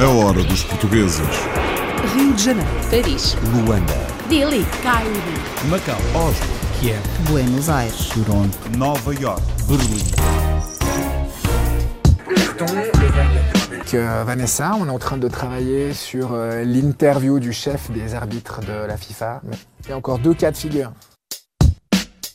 A 0.00 0.08
hora 0.08 0.42
dos 0.44 0.64
portugueses. 0.64 1.20
Rio 2.14 2.32
de 2.32 2.42
Janeiro, 2.42 2.70
Paris, 2.90 3.36
Luanda, 3.52 3.92
Delhi, 4.30 4.64
Cairo, 4.82 5.10
Macau, 5.68 5.94
Oslo, 6.14 6.46
Kiev, 6.80 7.02
Buenos 7.28 7.68
Aires, 7.68 8.08
Toronto, 8.14 8.56
Nova 8.78 9.12
York. 9.12 9.42
Berlim. 9.68 10.00
Avec 13.70 13.92
euh, 13.92 14.24
Vanessa, 14.24 14.74
on 14.80 14.86
est 14.86 14.90
en 14.90 14.98
train 14.98 15.18
de 15.18 15.28
travailler 15.28 15.92
sur 15.92 16.32
euh, 16.32 16.64
l'interview 16.64 17.38
du 17.38 17.52
chef 17.52 17.90
des 17.90 18.14
arbitres 18.14 18.60
de 18.60 18.86
la 18.86 18.96
FIFA. 18.96 19.42
Mais 19.44 19.56
il 19.84 19.90
y 19.90 19.92
a 19.92 19.98
encore 19.98 20.18
deux 20.18 20.32
cas 20.32 20.50
de 20.50 20.56
figure. 20.56 20.92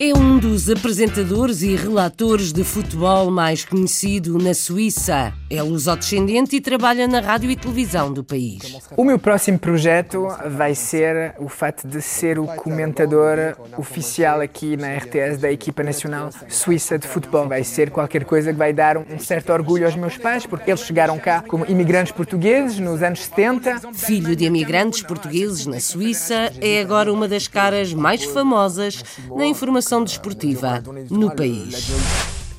É 0.02 0.13
um 0.18 0.39
dos 0.39 0.70
apresentadores 0.70 1.61
e 1.61 1.75
relatores 1.75 2.54
de 2.54 2.63
futebol 2.63 3.29
mais 3.29 3.66
conhecido 3.66 4.38
na 4.38 4.54
Suíça. 4.54 5.34
É 5.49 5.62
lusodescendente 5.62 6.55
e 6.55 6.62
trabalha 6.62 7.05
na 7.05 7.20
rádio 7.20 7.52
e 7.52 7.55
televisão 7.58 8.13
do 8.13 8.23
país. 8.23 8.77
O 8.95 9.03
meu 9.03 9.20
próximo 9.20 9.59
projeto 9.59 10.25
vai 10.52 10.73
ser 10.73 11.35
o 11.38 11.49
fato 11.49 11.85
de 11.85 12.02
ser 12.02 12.39
o 12.39 12.45
comentador 12.45 13.58
oficial 13.77 14.39
aqui 14.39 14.77
na 14.77 14.95
RTS 14.95 15.38
da 15.38 15.52
equipa 15.52 15.84
nacional 15.84 16.30
suíça 16.47 16.97
de 16.97 17.05
futebol. 17.05 17.50
Vai 17.50 17.66
ser 17.66 17.91
qualquer 17.91 18.23
coisa 18.23 18.53
que 18.53 18.58
vai 18.58 18.72
dar 18.72 18.97
um 18.97 19.20
certo 19.20 19.52
orgulho 19.52 19.86
aos 19.86 19.97
meus 19.97 20.17
pais, 20.17 20.45
porque 20.45 20.72
eles 20.72 20.86
chegaram 20.86 21.20
cá 21.20 21.44
como 21.45 21.66
imigrantes 21.66 22.13
portugueses 22.13 22.80
nos 22.80 23.03
anos 23.03 23.20
70. 23.25 23.91
Filho 23.94 24.34
de 24.34 24.45
imigrantes 24.45 25.02
portugueses 25.02 25.66
na 25.66 25.81
Suíça, 25.81 26.53
é 26.61 26.80
agora 26.80 27.11
uma 27.11 27.27
das 27.27 27.50
caras 27.50 27.94
mais 27.94 28.23
famosas 28.23 29.03
na 29.36 29.45
informação 29.45 29.88
desportiva 30.03 30.84
no 31.09 31.35
país. 31.35 31.89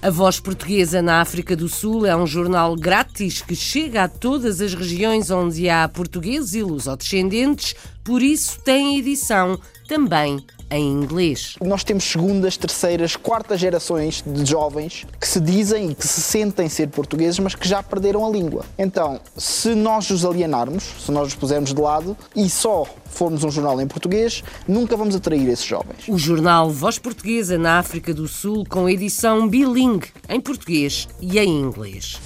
A 0.02 0.08
Voz 0.10 0.40
Portuguesa 0.40 1.02
na 1.02 1.20
África 1.20 1.54
do 1.54 1.68
Sul 1.68 2.06
é 2.06 2.16
um 2.16 2.26
jornal 2.26 2.74
grátis 2.74 3.42
que 3.42 3.54
chega 3.54 4.04
a 4.04 4.08
todas 4.08 4.60
as 4.60 4.72
regiões 4.72 5.30
onde 5.30 5.68
há 5.68 5.86
portugueses 5.86 6.54
e 6.54 6.62
lusodescendentes, 6.62 7.74
por 8.02 8.22
isso 8.22 8.58
tem 8.60 8.98
edição 8.98 9.60
também 9.90 10.38
em 10.70 10.88
inglês. 10.88 11.56
Nós 11.60 11.82
temos 11.82 12.04
segundas, 12.04 12.56
terceiras, 12.56 13.16
quartas 13.16 13.58
gerações 13.58 14.22
de 14.24 14.48
jovens 14.48 15.04
que 15.18 15.26
se 15.26 15.40
dizem 15.40 15.90
e 15.90 15.94
que 15.96 16.06
se 16.06 16.20
sentem 16.20 16.68
ser 16.68 16.86
portugueses, 16.90 17.40
mas 17.40 17.56
que 17.56 17.66
já 17.66 17.82
perderam 17.82 18.24
a 18.24 18.30
língua. 18.30 18.64
Então, 18.78 19.20
se 19.36 19.74
nós 19.74 20.08
os 20.10 20.24
alienarmos, 20.24 20.84
se 20.84 21.10
nós 21.10 21.26
os 21.26 21.34
pusermos 21.34 21.74
de 21.74 21.80
lado 21.80 22.16
e 22.36 22.48
só 22.48 22.86
formos 23.06 23.42
um 23.42 23.50
jornal 23.50 23.80
em 23.80 23.88
português, 23.88 24.44
nunca 24.68 24.96
vamos 24.96 25.16
atrair 25.16 25.48
esses 25.48 25.64
jovens. 25.64 26.06
O 26.06 26.16
jornal 26.16 26.70
Voz 26.70 26.96
Portuguesa 26.96 27.58
na 27.58 27.80
África 27.80 28.14
do 28.14 28.28
Sul 28.28 28.64
com 28.70 28.88
edição 28.88 29.48
bilingue 29.48 30.12
em 30.28 30.40
português 30.40 31.08
e 31.20 31.36
em 31.36 31.48
inglês. 31.48 32.20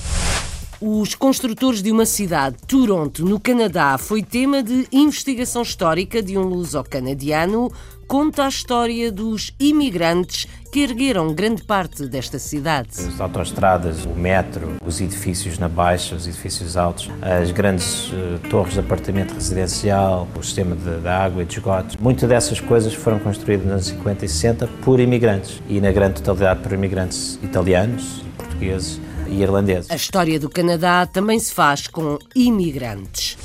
Os 0.80 1.14
construtores 1.14 1.80
de 1.80 1.92
uma 1.92 2.05
cidade, 2.05 2.56
Toronto, 2.67 3.25
no 3.25 3.39
Canadá, 3.39 3.97
foi 3.97 4.22
tema 4.22 4.62
de 4.62 4.86
investigação 4.92 5.62
histórica 5.62 6.20
de 6.20 6.36
um 6.36 6.42
luso-canadiano. 6.42 7.70
Conta 8.08 8.44
a 8.44 8.48
história 8.48 9.11
dos 9.11 9.55
imigrantes 9.58 10.47
que 10.72 10.80
ergueram 10.80 11.33
grande 11.33 11.62
parte 11.62 12.06
desta 12.06 12.39
cidade. 12.39 12.91
As 12.98 13.20
autoestradas, 13.20 14.05
o 14.05 14.11
metro, 14.11 14.77
os 14.84 15.00
edifícios 15.00 15.58
na 15.58 15.69
baixa, 15.69 16.17
os 16.17 16.27
edifícios 16.27 16.77
altos, 16.77 17.08
as 17.22 17.50
grandes 17.50 18.11
eh, 18.12 18.48
torres 18.50 18.75
de 18.75 18.80
apartamento 18.80 19.33
residencial, 19.33 20.28
o 20.36 20.42
sistema 20.42 20.75
de, 20.75 21.08
água 21.08 21.42
e 21.42 21.47
de 21.47 21.55
esgotos. 21.55 21.97
Muitas 21.97 22.28
dessas 22.28 22.61
coisas 22.61 22.92
foram 22.92 23.20
construídas 23.20 23.64
nos 23.64 23.72
anos 23.72 23.86
50 23.86 24.25
e 24.25 24.28
60 24.28 24.67
por 24.84 25.00
imigrantes 25.00 25.62
e 25.69 25.80
na 25.80 25.92
grande 25.92 26.20
totalidade 26.20 26.61
por 26.61 26.72
imigrantes 26.72 27.39
italianos, 27.42 28.22
portugueses 28.36 29.00
e 29.35 29.43
irlandeses. 29.43 29.91
A 29.91 29.97
história 29.97 30.39
do 30.39 30.49
Canadá 30.49 31.07
também 31.07 31.39
se 31.39 31.53
faz 31.53 31.87
com 31.87 32.19
imigrantes. 32.35 33.37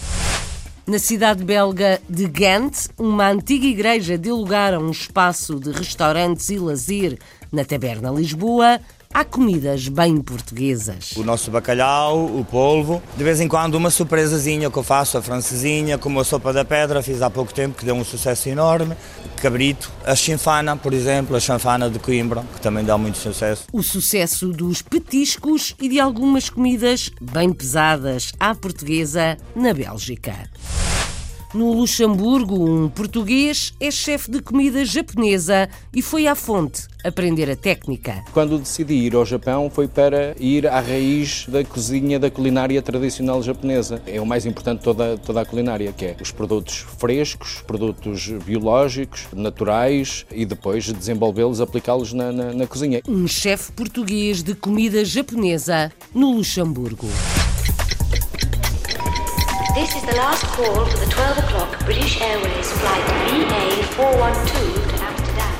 Na 0.86 0.98
cidade 0.98 1.44
belga 1.44 2.02
de 2.09 2.28
Ghent, 2.28 2.88
uma 2.97 3.30
antiga 3.30 3.68
igreja 3.68 4.18
deu 4.18 4.36
lugar 4.36 4.74
a 4.74 4.80
um 4.80 4.90
espaço 4.90 5.59
de 5.59 5.72
restaurantes 5.72 6.50
e 6.50 6.58
lazer 6.58 7.19
na 7.52 7.63
Taberna 7.63 8.09
Lisboa. 8.09 8.80
Há 9.12 9.25
comidas 9.25 9.88
bem 9.88 10.22
portuguesas. 10.22 11.14
O 11.16 11.24
nosso 11.24 11.50
bacalhau, 11.50 12.25
o 12.28 12.46
polvo, 12.46 13.02
de 13.18 13.24
vez 13.24 13.42
em 13.42 13.47
quando 13.47 13.74
uma 13.74 13.90
surpresazinha 13.90 14.70
que 14.70 14.78
eu 14.78 14.84
faço, 14.84 15.18
a 15.18 15.22
francesinha, 15.22 15.97
como 15.97 16.20
a 16.20 16.24
sopa 16.24 16.53
da 16.53 16.64
pedra, 16.64 17.02
fiz 17.02 17.19
há 17.24 17.30
pouco 17.30 17.52
tempo, 17.52 17.75
que 17.75 17.84
deu 17.84 17.96
um 17.96 18.06
sucesso 18.06 18.48
enorme, 18.50 18.96
cabrito, 19.42 19.92
a 20.06 20.16
chinfana, 20.16 20.78
por 20.78 20.94
exemplo, 20.94 21.36
a 21.36 21.40
chanfana 21.40 21.90
de 21.90 21.98
Coimbra, 21.98 22.46
que 22.53 22.62
também 22.62 22.86
dá 22.86 23.00
muito 23.00 23.18
sucesso. 23.18 23.66
O 23.74 23.81
sucesso 23.81 24.50
dos 24.50 24.84
petiscos 24.84 25.75
e 25.81 25.90
de 25.90 26.00
algumas 26.00 26.48
comidas 26.48 27.09
bem 27.19 27.52
pesadas 27.52 28.31
à 28.40 28.53
portuguesa 28.53 29.38
na 29.56 29.74
Bélgica. 29.74 30.48
No 31.52 31.74
Luxemburgo, 31.74 32.64
um 32.64 32.88
português 32.88 33.74
é 33.80 33.90
chefe 33.90 34.30
de 34.30 34.40
comida 34.40 34.86
japonesa 34.86 35.68
e 35.92 36.00
foi 36.00 36.28
à 36.28 36.36
fonte 36.36 36.84
aprender 37.04 37.50
a 37.50 37.56
técnica. 37.56 38.24
Quando 38.32 38.60
decidi 38.60 38.94
ir 38.94 39.16
ao 39.16 39.26
Japão 39.26 39.68
foi 39.68 39.88
para 39.88 40.36
ir 40.40 40.68
à 40.68 40.80
raiz 40.80 41.48
da 41.48 41.64
cozinha 41.64 42.20
da 42.20 42.30
culinária 42.30 42.80
tradicional 42.84 43.42
japonesa. 43.42 44.00
É 44.06 44.22
o 44.22 44.28
mais 44.28 44.46
importante 44.46 44.80
de 44.80 44.84
toda, 44.84 45.18
toda 45.18 45.42
a 45.42 45.46
culinária, 45.46 45.92
que 45.92 46.06
é 46.06 46.18
os 46.22 46.32
produtos 46.32 46.86
frescos, 47.00 47.64
produtos 47.66 48.28
biológicos, 48.46 49.26
naturais 49.34 50.28
e 50.31 50.46
depois 50.46 50.94
desenvolvê-los, 50.94 51.62
aplicá-los 51.62 52.14
na, 52.14 52.31
na, 52.31 52.54
na 52.54 52.68
cozinha. 52.68 53.02
Um 53.08 53.28
chefe 53.28 53.72
português 53.72 54.44
de 54.44 54.54
comida 54.54 55.04
japonesa 55.04 55.92
no 56.14 56.31
Luxemburgo. 56.34 57.08
This 59.79 59.95
is 59.95 60.01
the 60.01 60.16
last 60.17 60.44
call 60.44 60.84
for 60.88 60.97
the 60.97 61.09
12 61.09 61.38
o'clock 61.38 61.85
British 61.85 62.19
Airways 62.19 62.69
flight 62.69 63.01
VA412 63.31 64.73
to 64.90 65.03
Amsterdam. 65.06 65.53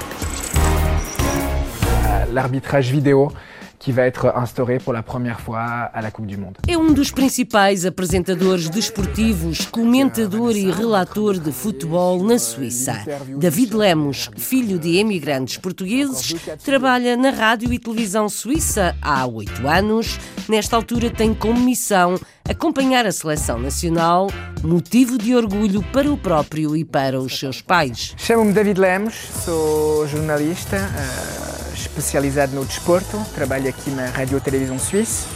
Euh, 2.06 2.26
L'arbitrage 2.34 2.92
vidéo 2.92 3.32
qui 3.80 3.92
va 3.92 4.04
être 4.04 4.34
instauré 4.36 4.78
pour 4.78 4.94
la 4.94 5.02
première 5.02 5.40
fois 5.40 5.62
à 5.62 6.02
la 6.02 6.12
Coupe 6.12 6.28
du 6.28 6.38
Monde. 6.38 6.58
É 6.68 6.78
um 6.78 6.94
dos 6.94 7.12
principais 7.12 7.86
apresentadores 7.86 8.70
desportivos, 8.70 9.66
comentador 9.72 10.56
e 10.56 10.70
relator 10.70 11.40
de 11.40 11.52
futebol 11.52 12.22
na 12.24 12.38
Suíça. 12.38 12.98
David 13.38 13.74
Lemos, 13.74 14.30
filho 14.38 14.78
de 14.78 14.98
emigrantes 14.98 15.58
portugueses, 15.58 16.36
trabalha 16.64 17.16
na 17.16 17.30
rádio 17.30 17.72
e 17.72 17.80
televisão 17.80 18.28
suíça 18.28 18.96
há 19.02 19.26
oito 19.26 19.68
anos. 19.68 20.20
Nesta 20.50 20.76
altura 20.76 21.10
tem 21.10 21.34
como 21.34 21.60
missão 21.60 22.20
acompanhar 22.50 23.06
a 23.06 23.12
seleção 23.12 23.60
nacional, 23.60 24.28
motivo 24.64 25.18
de 25.18 25.36
orgulho 25.36 25.84
para 25.94 26.12
o 26.12 26.18
próprio 26.18 26.76
e 26.76 26.84
para 26.84 27.20
os 27.20 27.40
seus 27.40 27.62
pais. 27.62 28.14
Chamo-me 28.18 28.52
David 28.52 28.80
Lemos, 28.80 29.14
sou 29.46 30.08
jornalista 30.08 30.78
eh, 30.78 31.39
especializado 31.82 32.56
no 32.56 32.66
desporto, 32.66 33.18
trabalho 33.34 33.70
aqui 33.70 33.90
na 33.92 34.08
Rádio 34.08 34.40
Televisão 34.42 34.78
Suíça, 34.78 35.28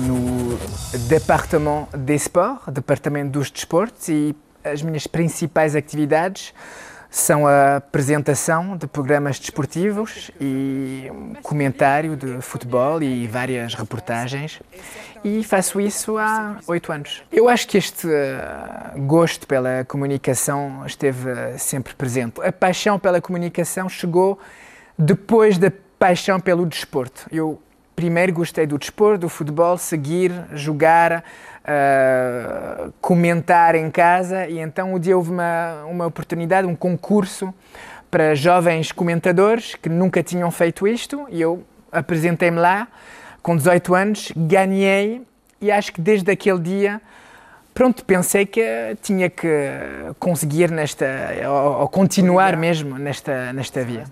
no 0.00 0.58
Departement 1.08 1.88
des 1.96 2.22
Sports, 2.22 2.72
Departamento 2.72 3.30
dos 3.30 3.50
Desportos, 3.50 4.08
e 4.08 4.34
as 4.64 4.82
minhas 4.82 5.06
principais 5.06 5.74
atividades 5.74 6.54
são 7.10 7.46
a 7.46 7.76
apresentação 7.76 8.74
de 8.74 8.86
programas 8.86 9.38
desportivos 9.38 10.30
e 10.40 11.10
um 11.10 11.34
comentário 11.42 12.16
de 12.16 12.40
futebol 12.40 13.02
e 13.02 13.26
várias 13.26 13.74
reportagens. 13.74 14.60
E 15.22 15.44
faço 15.44 15.78
isso 15.78 16.16
há 16.16 16.58
oito 16.66 16.90
anos. 16.90 17.22
Eu 17.30 17.48
acho 17.50 17.68
que 17.68 17.76
este 17.76 18.08
eh, 18.10 18.94
gosto 18.96 19.46
pela 19.46 19.84
comunicação 19.84 20.84
esteve 20.86 21.30
eh, 21.30 21.58
sempre 21.58 21.94
presente. 21.94 22.40
A 22.40 22.50
paixão 22.50 22.98
pela 22.98 23.20
comunicação 23.20 23.88
chegou 23.90 24.40
depois 24.98 25.58
da 25.58 25.72
paixão 25.98 26.40
pelo 26.40 26.66
desporto. 26.66 27.26
Eu 27.30 27.60
primeiro 27.94 28.32
gostei 28.32 28.66
do 28.66 28.78
desporto, 28.78 29.20
do 29.22 29.28
futebol, 29.28 29.76
seguir, 29.78 30.32
jogar, 30.52 31.22
uh, 31.62 32.92
comentar 33.00 33.74
em 33.74 33.90
casa 33.90 34.46
e 34.46 34.58
então 34.58 34.94
um 34.94 34.98
dia 34.98 35.16
houve 35.16 35.30
uma, 35.30 35.84
uma 35.84 36.06
oportunidade, 36.06 36.66
um 36.66 36.74
concurso 36.74 37.52
para 38.10 38.34
jovens 38.34 38.92
comentadores 38.92 39.74
que 39.74 39.88
nunca 39.88 40.22
tinham 40.22 40.50
feito 40.50 40.86
isto 40.86 41.26
e 41.30 41.40
eu 41.40 41.62
apresentei-me 41.90 42.58
lá 42.58 42.88
com 43.42 43.56
18 43.56 43.94
anos, 43.94 44.32
ganhei 44.36 45.22
e 45.60 45.70
acho 45.70 45.92
que 45.92 46.00
desde 46.00 46.30
aquele 46.30 46.58
dia 46.58 47.00
pronto, 47.74 48.04
pensei 48.04 48.46
que 48.46 48.62
tinha 49.02 49.28
que 49.28 49.48
conseguir 50.18 50.70
nesta, 50.70 51.06
ou, 51.48 51.80
ou 51.80 51.88
continuar 51.88 52.56
mesmo 52.56 52.98
nesta, 52.98 53.52
nesta 53.52 53.84
via. 53.84 54.04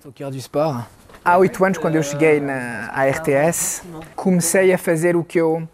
Há 1.23 1.37
oito 1.37 1.63
anos, 1.63 1.77
quando 1.77 1.95
eu 1.95 2.03
cheguei 2.03 2.39
na 2.39 2.89
à 2.93 3.05
RTS, 3.07 3.83
comecei 4.15 4.73
a 4.73 4.77
fazer 4.77 5.15
o 5.15 5.23
que 5.23 5.39
eu 5.39 5.67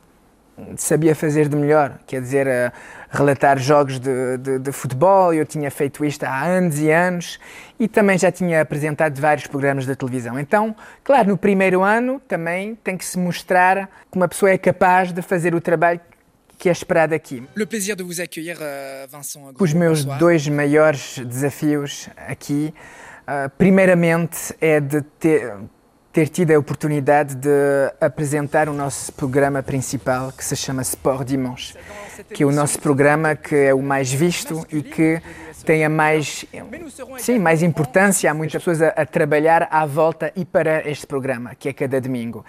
sabia 0.76 1.16
fazer 1.16 1.48
de 1.48 1.56
melhor, 1.56 2.00
quer 2.08 2.22
dizer, 2.22 2.48
uh, 2.48 2.72
relatar 3.12 3.60
jogos 3.60 4.00
de, 4.00 4.38
de, 4.38 4.60
de, 4.60 4.72
futebol. 4.72 5.34
Eu 5.34 5.46
tinha 5.46 5.70
feito 5.70 6.04
isto 6.04 6.24
há 6.24 6.44
anos 6.44 6.80
e 6.80 6.90
anos 6.90 7.40
e 7.80 7.88
também 7.88 8.18
já 8.18 8.32
tinha 8.32 8.62
apresentado 8.62 9.20
vários 9.20 9.48
programas 9.48 9.86
de 9.86 9.96
televisão. 9.96 10.40
Então, 10.40 10.76
claro, 11.04 11.30
no 11.30 11.38
primeiro 11.38 11.84
ano 11.84 12.20
também 12.28 12.76
tem 12.76 12.98
que 12.98 13.06
se 13.06 13.18
mostrar 13.18 13.88
que 14.12 14.18
uma 14.18 14.28
pessoa 14.28 14.52
é 14.52 14.58
capaz 14.58 15.12
de 15.12 15.22
fazer 15.22 15.54
o 15.54 15.62
trabalho 15.62 16.02
que 16.58 16.70
é 16.70 16.72
esperado 16.72 17.14
aqui. 17.14 17.44
Euh, 17.56 19.08
Os 19.60 19.74
meus 19.74 20.06
dois 20.06 20.48
maiores 20.48 21.20
desafios 21.20 22.10
aqui, 22.16 22.74
uh, 23.24 23.50
primeiramente, 23.58 24.56
é 24.60 24.80
de 24.80 25.02
ter 25.02 25.54
ter 26.18 26.30
tido 26.30 26.50
a 26.50 26.58
oportunidade 26.58 27.36
de 27.36 27.48
apresentar 28.02 28.68
o 28.68 28.74
nosso 28.74 29.14
programa 29.14 29.62
principal 29.62 30.32
que 30.32 30.44
se 30.44 30.56
chama 30.56 30.82
Sport 30.82 31.28
Dimanche, 31.28 31.76
que 32.34 32.42
é 32.42 32.46
o 32.46 32.52
nosso 32.52 32.80
programa 32.80 33.36
que 33.36 33.54
é 33.54 33.72
o 33.72 33.84
mais 33.84 34.12
visto 34.12 34.66
e 34.72 34.82
que 34.82 35.22
tem 35.64 35.86
a 35.86 35.90
mais, 35.90 36.44
sim, 37.20 37.38
mais 37.38 37.62
importância. 37.62 38.32
Há 38.32 38.34
muitas 38.34 38.64
pessoas 38.64 38.82
a, 38.82 38.88
a 38.88 39.06
trabalhar 39.06 39.68
à 39.70 39.86
volta 39.86 40.32
e 40.36 40.44
para 40.44 40.90
este 40.90 41.06
programa, 41.06 41.54
que 41.54 41.70
é 41.70 41.74
cada 41.74 42.02
domingo. 42.02 42.44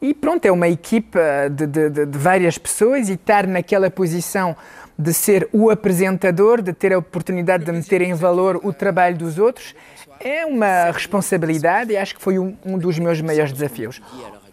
E 0.00 0.14
pronto, 0.14 0.44
é 0.44 0.52
uma 0.52 0.68
equipa 0.68 1.20
de, 1.50 1.66
de, 1.66 1.90
de, 2.06 2.18
várias 2.18 2.56
pessoas 2.56 3.08
e 3.08 3.14
estar 3.14 3.46
naquela 3.46 3.90
posição 3.90 4.56
de 4.96 5.12
ser 5.12 5.48
o 5.52 5.70
apresentador, 5.70 6.62
de 6.62 6.72
ter 6.72 6.92
a 6.92 6.98
oportunidade 6.98 7.64
de 7.64 7.72
meter 7.72 8.02
em 8.02 8.14
valor 8.14 8.60
o 8.62 8.72
trabalho 8.72 9.16
dos 9.16 9.38
outros, 9.38 9.74
é 10.20 10.46
uma 10.46 10.90
responsabilidade 10.90 11.92
e 11.92 11.96
acho 11.96 12.14
que 12.14 12.22
foi 12.22 12.38
um, 12.38 12.56
um 12.64 12.78
dos 12.78 12.98
meus 12.98 13.20
maiores 13.20 13.52
desafios. 13.52 14.00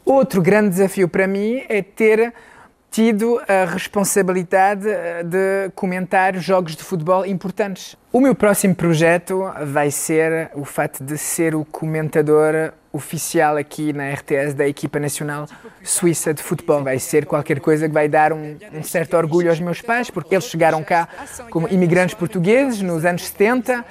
Outro 0.03 0.41
grande 0.41 0.69
desafio 0.69 1.07
para 1.07 1.27
mim 1.27 1.63
é 1.67 1.81
ter 1.81 2.33
tido 2.91 3.41
a 3.47 3.65
responsabilidade 3.65 4.87
eh, 4.87 5.21
de 5.23 5.69
comentar 5.75 6.37
jogos 6.37 6.77
de 6.77 6.83
futebol 6.83 7.25
importantes. 7.25 7.97
O 8.13 8.21
meu 8.21 8.33
próximo 8.33 8.73
projeto 8.73 9.51
vai 9.65 9.91
ser 9.91 10.49
o 10.53 10.63
fato 10.63 11.03
de 11.03 11.17
ser 11.17 11.55
o 11.55 11.65
comentador 11.65 12.71
oficial 12.95 13.57
aqui 13.57 13.93
na 13.93 14.09
RTS 14.11 14.53
da 14.53 14.67
equipa 14.67 14.99
nacional 14.99 15.47
suíça 15.83 16.33
de 16.33 16.41
futebol. 16.41 16.83
Vai 16.83 16.99
ser 16.99 17.25
qualquer 17.25 17.59
coisa 17.59 17.87
que 17.87 17.93
vai 17.93 18.07
dar 18.07 18.33
um, 18.33 18.57
um 18.73 18.83
certo 18.83 19.15
orgulho 19.17 19.49
aos 19.49 19.59
meus 19.59 19.81
pais, 19.81 20.09
porque 20.09 20.35
eles 20.35 20.45
chegaram 20.45 20.83
cá 20.83 21.07
como 21.49 21.67
imigrantes 21.67 22.15
portugueses 22.15 22.81
nos 22.81 23.05
anos 23.05 23.25
70 23.27 23.85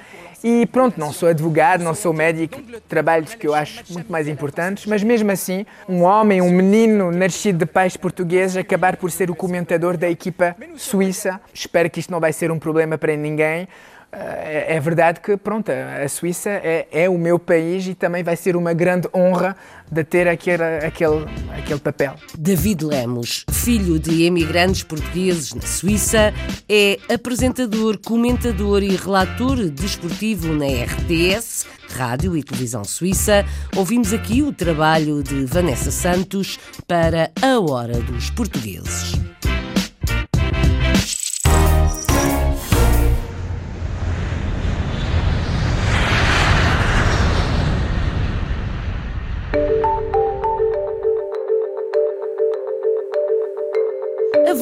e 0.47 0.67
pronto, 0.67 0.99
não 0.99 1.11
sou 1.11 1.29
advogado, 1.29 1.83
não 1.83 1.95
sou 1.95 2.13
médico, 2.13 2.61
trabalhos 2.87 3.33
que 3.33 3.47
eu 3.47 3.55
acho 3.55 3.83
muito 3.91 4.11
mais 4.11 4.27
importantes, 4.27 4.85
mas 4.85 5.01
mesmo 5.01 5.31
assim, 5.31 5.65
um 5.89 6.03
homem, 6.03 6.39
um 6.39 6.51
menino 6.51 7.11
nascido 7.11 7.57
de 7.57 7.65
pais 7.65 7.97
portugueses, 7.97 8.55
acabar 8.55 8.95
por 8.97 9.09
ser 9.09 9.31
o 9.31 9.35
comentador 9.35 9.97
da 9.97 10.07
equipa 10.07 10.55
suíça, 10.75 11.41
espero 11.51 11.89
que 11.89 11.99
isto 11.99 12.11
não 12.11 12.19
vai 12.19 12.31
ser 12.31 12.51
um 12.51 12.59
problema 12.59 12.95
para 12.95 13.15
ninguém. 13.15 13.67
É, 14.17 14.75
é 14.75 14.79
verdade 14.79 15.19
que, 15.19 15.35
pronto, 15.35 15.71
a 15.71 16.07
Suíça 16.07 16.49
é, 16.49 16.87
é, 16.91 17.09
o 17.09 17.17
meu 17.17 17.37
país 17.37 17.85
e 17.87 17.93
também 17.93 18.23
vai 18.23 18.35
ser 18.35 18.55
uma 18.55 18.73
grande 18.73 19.09
honra 19.13 19.55
de 19.91 20.03
ter 20.03 20.27
aquele, 20.27 20.63
aquele, 20.63 21.25
aquele 21.57 21.79
papel. 21.79 22.15
David 22.37 22.85
Lemos, 22.85 23.45
filho 23.51 23.99
de 23.99 24.23
emigrantes 24.23 24.83
portugueses 24.83 25.53
na 25.53 25.61
Suíça, 25.61 26.33
é 26.69 26.97
apresentador, 27.13 27.97
comentador 27.97 28.81
e 28.81 28.95
relator 28.95 29.57
desportivo 29.69 30.53
na 30.53 30.65
RTS, 30.65 31.65
Rádio 31.93 32.37
e 32.37 32.43
Televisão 32.43 32.83
Suíça. 32.83 33.45
Ouvimos 33.75 34.13
aqui 34.13 34.41
o 34.41 34.53
trabalho 34.53 35.21
de 35.21 35.45
Vanessa 35.45 35.91
Santos 35.91 36.57
para 36.87 37.31
A 37.41 37.59
Hora 37.59 37.99
dos 37.99 38.29
Portugueses. 38.29 39.13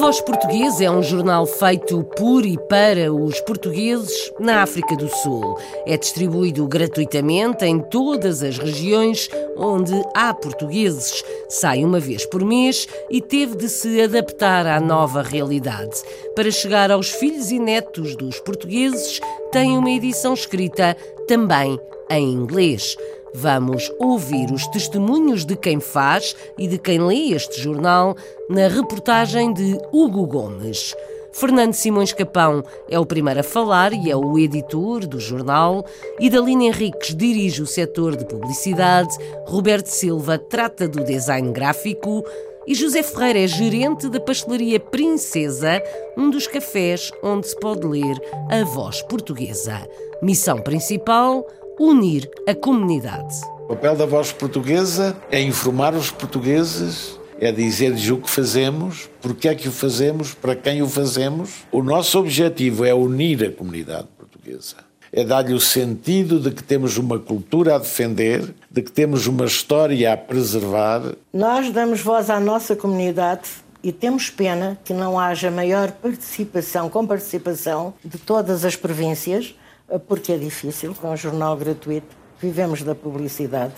Voz 0.04 0.20
Portuguesa 0.20 0.84
é 0.84 0.90
um 0.90 1.02
jornal 1.02 1.46
feito 1.46 2.04
por 2.14 2.44
e 2.44 2.58
para 2.68 3.10
os 3.10 3.40
portugueses 3.40 4.30
na 4.38 4.60
África 4.60 4.94
do 4.94 5.08
Sul. 5.08 5.56
É 5.86 5.96
distribuído 5.96 6.68
gratuitamente 6.68 7.64
em 7.64 7.80
todas 7.80 8.42
as 8.42 8.58
regiões 8.58 9.30
onde 9.56 9.94
há 10.14 10.34
portugueses. 10.34 11.24
Sai 11.48 11.82
uma 11.82 11.98
vez 11.98 12.26
por 12.26 12.44
mês 12.44 12.86
e 13.08 13.22
teve 13.22 13.56
de 13.56 13.66
se 13.66 14.02
adaptar 14.02 14.66
à 14.66 14.78
nova 14.78 15.22
realidade. 15.22 16.02
Para 16.36 16.50
chegar 16.50 16.90
aos 16.90 17.08
filhos 17.08 17.50
e 17.50 17.58
netos 17.58 18.14
dos 18.14 18.38
portugueses, 18.40 19.18
tem 19.52 19.78
uma 19.78 19.90
edição 19.90 20.34
escrita 20.34 20.94
também 21.26 21.80
em 22.10 22.30
inglês. 22.30 22.94
Vamos 23.36 23.90
ouvir 23.98 24.52
os 24.52 24.64
testemunhos 24.68 25.44
de 25.44 25.56
quem 25.56 25.80
faz 25.80 26.36
e 26.56 26.68
de 26.68 26.78
quem 26.78 27.00
lê 27.00 27.34
este 27.34 27.60
jornal 27.60 28.16
na 28.48 28.68
reportagem 28.68 29.52
de 29.52 29.76
Hugo 29.92 30.24
Gomes. 30.24 30.94
Fernando 31.32 31.72
Simões 31.72 32.12
Capão 32.12 32.62
é 32.88 32.96
o 32.96 33.04
primeiro 33.04 33.40
a 33.40 33.42
falar 33.42 33.92
e 33.92 34.08
é 34.08 34.14
o 34.14 34.38
editor 34.38 35.04
do 35.04 35.18
jornal. 35.18 35.84
Idalina 36.20 36.66
Henriques 36.66 37.12
dirige 37.12 37.60
o 37.60 37.66
setor 37.66 38.16
de 38.16 38.24
publicidade. 38.24 39.16
Roberto 39.46 39.88
Silva 39.88 40.38
trata 40.38 40.86
do 40.86 41.02
design 41.02 41.50
gráfico. 41.50 42.24
E 42.68 42.74
José 42.74 43.02
Ferreira 43.02 43.40
é 43.40 43.46
gerente 43.48 44.08
da 44.08 44.20
pastelaria 44.20 44.78
Princesa, 44.78 45.82
um 46.16 46.30
dos 46.30 46.46
cafés 46.46 47.10
onde 47.20 47.48
se 47.48 47.58
pode 47.58 47.84
ler 47.84 48.16
a 48.48 48.64
voz 48.64 49.02
portuguesa. 49.02 49.86
Missão 50.22 50.58
principal: 50.60 51.44
unir 51.78 52.30
a 52.46 52.54
comunidade. 52.54 53.34
O 53.64 53.68
papel 53.68 53.96
da 53.96 54.06
voz 54.06 54.30
portuguesa 54.32 55.16
é 55.30 55.40
informar 55.40 55.94
os 55.94 56.10
portugueses, 56.10 57.18
é 57.40 57.50
dizer-lhes 57.50 58.08
o 58.10 58.18
que 58.18 58.30
fazemos, 58.30 59.08
porque 59.20 59.48
é 59.48 59.54
que 59.54 59.68
o 59.68 59.72
fazemos, 59.72 60.34
para 60.34 60.54
quem 60.54 60.82
o 60.82 60.88
fazemos. 60.88 61.64
O 61.72 61.82
nosso 61.82 62.18
objetivo 62.18 62.84
é 62.84 62.94
unir 62.94 63.44
a 63.44 63.50
comunidade 63.50 64.06
portuguesa. 64.16 64.76
É 65.12 65.24
dar-lhe 65.24 65.54
o 65.54 65.60
sentido 65.60 66.40
de 66.40 66.50
que 66.50 66.62
temos 66.62 66.98
uma 66.98 67.18
cultura 67.18 67.76
a 67.76 67.78
defender, 67.78 68.54
de 68.70 68.82
que 68.82 68.90
temos 68.90 69.26
uma 69.26 69.44
história 69.44 70.12
a 70.12 70.16
preservar. 70.16 71.14
Nós 71.32 71.70
damos 71.70 72.00
voz 72.00 72.30
à 72.30 72.38
nossa 72.38 72.76
comunidade 72.76 73.48
e 73.82 73.92
temos 73.92 74.30
pena 74.30 74.78
que 74.84 74.92
não 74.92 75.18
haja 75.18 75.50
maior 75.50 75.90
participação, 75.92 76.88
com 76.88 77.06
participação 77.06 77.94
de 78.04 78.18
todas 78.18 78.64
as 78.64 78.74
províncias, 78.74 79.54
porque 79.98 80.32
é 80.32 80.36
difícil, 80.36 80.94
com 80.94 81.12
um 81.12 81.16
jornal 81.16 81.56
gratuito, 81.56 82.16
vivemos 82.40 82.82
da 82.82 82.94
publicidade. 82.94 83.72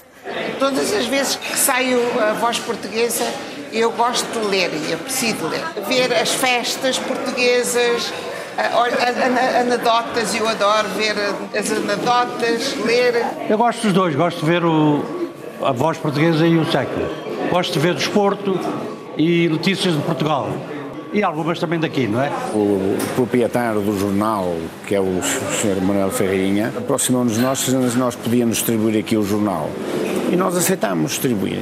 Todas 0.59 0.93
as 0.93 1.07
vezes 1.07 1.37
que 1.37 1.57
saio 1.57 2.01
a 2.21 2.33
voz 2.33 2.59
portuguesa, 2.59 3.25
eu 3.73 3.93
gosto 3.93 4.27
de 4.41 4.47
ler 4.47 4.71
e 4.73 4.93
eu 4.93 4.99
preciso 4.99 5.47
ler. 5.49 5.63
Ver 5.87 6.13
as 6.15 6.31
festas 6.31 6.99
portuguesas, 6.99 8.13
anedotas, 9.61 10.35
eu 10.35 10.49
adoro 10.49 10.89
ver 10.97 11.15
as 11.57 11.71
anedotas, 11.71 12.75
ler. 12.85 13.25
Eu 13.49 13.59
gosto 13.59 13.83
dos 13.83 13.93
dois, 13.93 14.15
gosto 14.15 14.41
de 14.41 14.47
ver 14.47 14.65
o, 14.65 15.03
a 15.63 15.73
voz 15.73 15.99
portuguesa 15.99 16.47
e 16.47 16.57
o 16.57 16.71
século. 16.71 17.09
Gosto 17.51 17.75
de 17.75 17.79
ver 17.79 17.91
o 17.91 17.95
desporto 17.95 18.59
e 19.17 19.49
notícias 19.49 19.95
de 19.95 20.01
Portugal 20.03 20.49
e 21.13 21.23
algumas 21.23 21.59
também 21.59 21.79
daqui, 21.79 22.07
não 22.07 22.23
é? 22.23 22.31
O 22.55 22.97
proprietário 23.15 23.81
do 23.81 23.99
jornal, 23.99 24.57
que 24.87 24.95
é 24.95 25.01
o 25.01 25.23
Sr. 25.23 25.81
Manuel 25.81 26.11
Ferreirinha, 26.11 26.73
aproximou-nos 26.77 27.39
nós 27.39 27.67
nós 27.97 28.17
podíamos 28.17 28.57
distribuir 28.59 28.99
aqui 28.99 29.17
o 29.17 29.23
jornal. 29.23 29.71
E 30.31 30.37
nós 30.37 30.57
aceitámos 30.57 31.13
distribuir. 31.13 31.61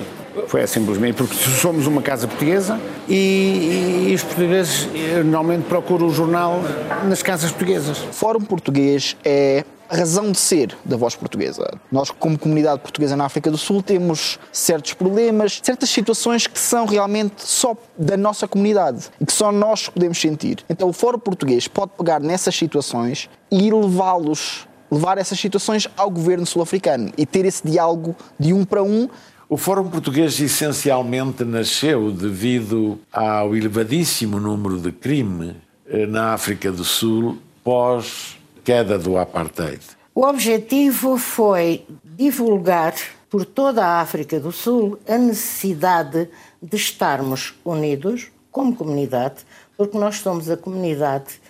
Foi 0.54 0.64
simplesmente 0.68 1.16
porque 1.16 1.34
somos 1.34 1.84
uma 1.88 2.00
casa 2.00 2.28
portuguesa 2.28 2.80
e, 3.08 4.06
e, 4.08 4.14
os 4.14 4.22
portugueses 4.22 4.88
eh, 4.94 5.20
normalmente 5.24 5.64
procuram 5.64 6.06
o 6.06 6.14
jornal 6.14 6.60
nas 7.08 7.24
casas 7.24 7.50
portuguesas. 7.50 7.98
Fórum 8.12 8.40
Português 8.42 9.16
é 9.24 9.64
a 9.88 9.96
razão 9.96 10.30
de 10.30 10.38
ser 10.38 10.78
da 10.84 10.96
voz 10.96 11.16
portuguesa. 11.16 11.68
Nós, 11.90 12.12
como 12.12 12.38
comunidade 12.38 12.78
portuguesa 12.82 13.16
na 13.16 13.24
África 13.24 13.50
do 13.50 13.58
Sul, 13.58 13.82
temos 13.82 14.38
certos 14.52 14.94
problemas, 14.94 15.58
certas 15.60 15.90
situações 15.90 16.46
que 16.46 16.60
são 16.60 16.86
realmente 16.86 17.42
só 17.42 17.76
da 17.98 18.16
nossa 18.16 18.46
comunidade 18.46 19.06
e 19.20 19.26
que 19.26 19.32
só 19.32 19.50
nós 19.50 19.88
podemos 19.88 20.20
sentir. 20.20 20.64
Então, 20.70 20.88
o 20.88 20.92
Fórum 20.92 21.18
Português 21.18 21.66
pode 21.66 21.90
pegar 21.98 22.20
nessas 22.20 22.54
situações 22.54 23.28
e 23.50 23.72
levá-los, 23.72 24.68
levar 24.88 25.18
essas 25.18 25.40
situações 25.40 25.88
ao 25.96 26.08
governo 26.08 26.46
sul-africano 26.46 27.10
e 27.18 27.26
ter 27.26 27.44
esse 27.44 27.66
diálogo 27.66 28.14
de 28.38 28.52
um 28.52 28.64
para 28.64 28.84
um 28.84 29.08
o 29.48 29.56
Fórum 29.56 29.88
Português 29.88 30.40
essencialmente 30.40 31.44
nasceu 31.44 32.10
devido 32.10 32.98
ao 33.12 33.54
elevadíssimo 33.54 34.40
número 34.40 34.78
de 34.78 34.90
crime 34.90 35.56
eh, 35.86 36.06
na 36.06 36.32
África 36.32 36.72
do 36.72 36.84
Sul 36.84 37.38
pós 37.62 38.38
queda 38.64 38.98
do 38.98 39.18
apartheid. 39.18 39.80
O 40.14 40.24
objetivo 40.24 41.18
foi 41.18 41.84
divulgar 42.04 42.94
por 43.28 43.44
toda 43.44 43.84
a 43.84 44.00
África 44.00 44.40
do 44.40 44.52
Sul 44.52 44.98
a 45.08 45.18
necessidade 45.18 46.28
de 46.62 46.76
estarmos 46.76 47.54
unidos 47.64 48.28
como 48.50 48.74
comunidade, 48.74 49.44
porque 49.76 49.98
nós 49.98 50.18
somos 50.18 50.48
a 50.48 50.56
comunidade 50.56 51.40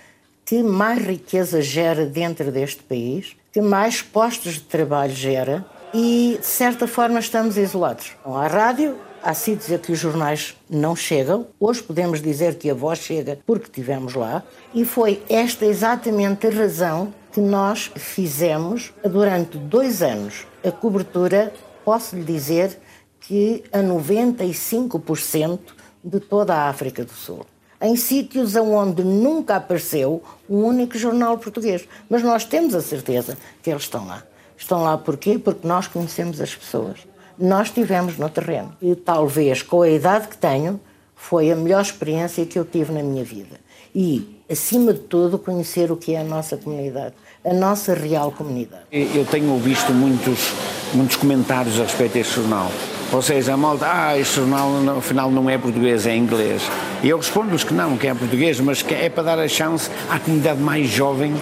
que 0.45 0.63
mais 0.63 1.01
riqueza 1.05 1.63
gera 1.63 2.07
dentro 2.07 2.51
deste 2.51 2.83
país, 2.83 3.37
que 3.53 3.61
mais 3.61 4.03
postos 4.03 4.55
de 4.55 4.63
trabalho 4.63 5.15
gera 5.15 5.65
e, 5.95 6.37
de 6.41 6.47
certa 6.47 6.89
forma, 6.89 7.21
estamos 7.21 7.57
isolados. 7.57 8.17
Não 8.27 8.37
há 8.37 8.49
rádio, 8.49 8.99
há 9.23 9.33
sítios 9.33 9.71
a 9.71 9.79
que 9.79 9.93
os 9.93 9.99
jornais 9.99 10.57
não 10.69 10.97
chegam. 10.97 11.47
Hoje 11.61 11.81
podemos 11.81 12.21
dizer 12.21 12.57
que 12.57 12.69
a 12.69 12.75
voz 12.75 12.99
chega 12.99 13.39
porque 13.47 13.67
estivemos 13.67 14.15
lá. 14.15 14.43
E 14.75 14.85
foi 14.85 15.23
esta 15.29 15.65
exatamente 15.65 16.49
a 16.49 16.51
razão 16.51 17.15
que 17.33 17.41
nós 17.41 17.93
fizemos 17.95 18.93
durante 19.05 19.57
dois 19.57 20.03
anos 20.03 20.47
a 20.65 20.73
cobertura, 20.73 21.53
posso 21.85 22.17
lhe 22.17 22.25
dizer 22.25 22.77
que 23.21 23.63
a 23.73 23.79
95% 23.79 25.61
de 26.03 26.19
toda 26.19 26.55
a 26.55 26.69
África 26.69 27.05
do 27.05 27.13
Sul. 27.13 27.47
Em 27.81 27.97
sítios 27.97 28.57
onde 28.57 29.05
nunca 29.05 29.57
apareceu 29.57 30.23
um 30.49 30.65
único 30.65 30.99
jornal 30.99 31.39
português. 31.39 31.87
Mas 32.11 32.23
nós 32.23 32.45
temos 32.45 32.75
a 32.75 32.81
certeza 32.81 33.39
que 33.63 33.71
eles 33.71 33.83
estão 33.83 34.07
lá. 34.07 34.25
Estão 34.65 34.83
lá 34.83 34.97
porquê? 34.97 35.39
Porque 35.39 35.69
nós 35.69 35.87
conhecemos 35.87 36.41
as 36.41 36.55
pessoas. 36.55 37.01
Nós 37.39 37.67
estivemos 37.69 38.17
no 38.17 38.31
terreno. 38.31 38.75
E 38.81 38.95
talvez 38.95 39.61
com 39.61 39.83
a 39.83 39.91
idade 39.91 40.27
que 40.29 40.39
tenho, 40.39 40.81
foi 41.15 41.53
a 41.53 41.55
melhor 41.55 41.83
experiência 41.83 42.47
que 42.47 42.59
eu 42.59 42.65
tive 42.65 42.91
na 42.91 43.03
minha 43.03 43.23
vida. 43.23 43.61
E, 43.95 44.41
acima 44.51 44.95
de 44.95 45.01
tudo, 45.01 45.39
conhecer 45.39 45.93
o 45.93 45.99
que 45.99 46.15
é 46.15 46.21
a 46.21 46.25
nossa 46.25 46.57
comunidade, 46.57 47.13
a 47.45 47.53
nossa 47.53 47.93
real 47.93 48.33
comunidade. 48.33 48.85
Eu 48.91 49.27
tenho 49.27 49.55
visto 49.59 49.93
muitos, 49.93 50.55
muitos 50.95 51.17
comentários 51.17 51.79
a 51.79 51.83
respeito 51.83 52.15
deste 52.15 52.37
jornal. 52.37 52.73
Ou 53.13 53.21
seja, 53.21 53.53
a 53.53 53.57
malta, 53.59 53.87
ah, 53.87 54.19
este 54.19 54.37
jornal 54.37 54.71
no 54.81 55.03
final 55.03 55.31
não 55.31 55.51
é 55.51 55.59
português, 55.59 56.07
é 56.07 56.17
inglês. 56.17 56.63
E 57.03 57.11
eu 57.11 57.19
respondo-lhes 57.19 57.65
que 57.65 57.75
não, 57.75 57.99
que 57.99 58.07
é 58.07 58.15
português, 58.15 58.59
mas 58.61 58.81
que 58.81 58.95
é 58.95 59.11
para 59.11 59.25
dar 59.25 59.39
a 59.39 59.47
chance 59.47 59.91
à 60.09 60.19
comunidade 60.19 60.59
mais 60.59 60.89
jovem 60.89 61.35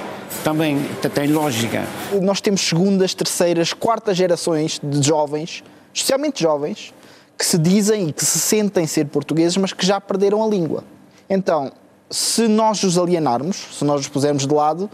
também 0.45 0.79
tem 1.15 1.29
lógica. 1.29 1.87
Nós 2.21 2.41
temos 2.41 2.61
segundas, 2.61 3.15
terceiras, 3.15 3.73
quartas 3.73 4.17
gerações 4.17 4.81
de 4.83 5.03
jovens, 5.07 5.63
especialmente 5.93 6.43
jovens, 6.43 6.93
que 7.39 7.45
se 7.45 7.59
dizem 7.59 8.09
e 8.09 8.13
que 8.13 8.25
se 8.25 8.39
sentem 8.39 8.87
ser 8.87 9.07
portugueses, 9.07 9.57
mas 9.57 9.73
que 9.73 9.85
já 9.85 10.01
perderam 10.01 10.43
a 10.43 10.47
língua. 10.47 10.85
Então, 11.29 11.73
se 12.11 12.47
nós 12.47 12.83
os 12.83 12.99
alienarmos, 12.99 13.57
se 13.79 13.85
nós 13.85 14.03
os 14.03 14.09
pusermos 14.09 14.47
de 14.47 14.55
lado 14.55 14.91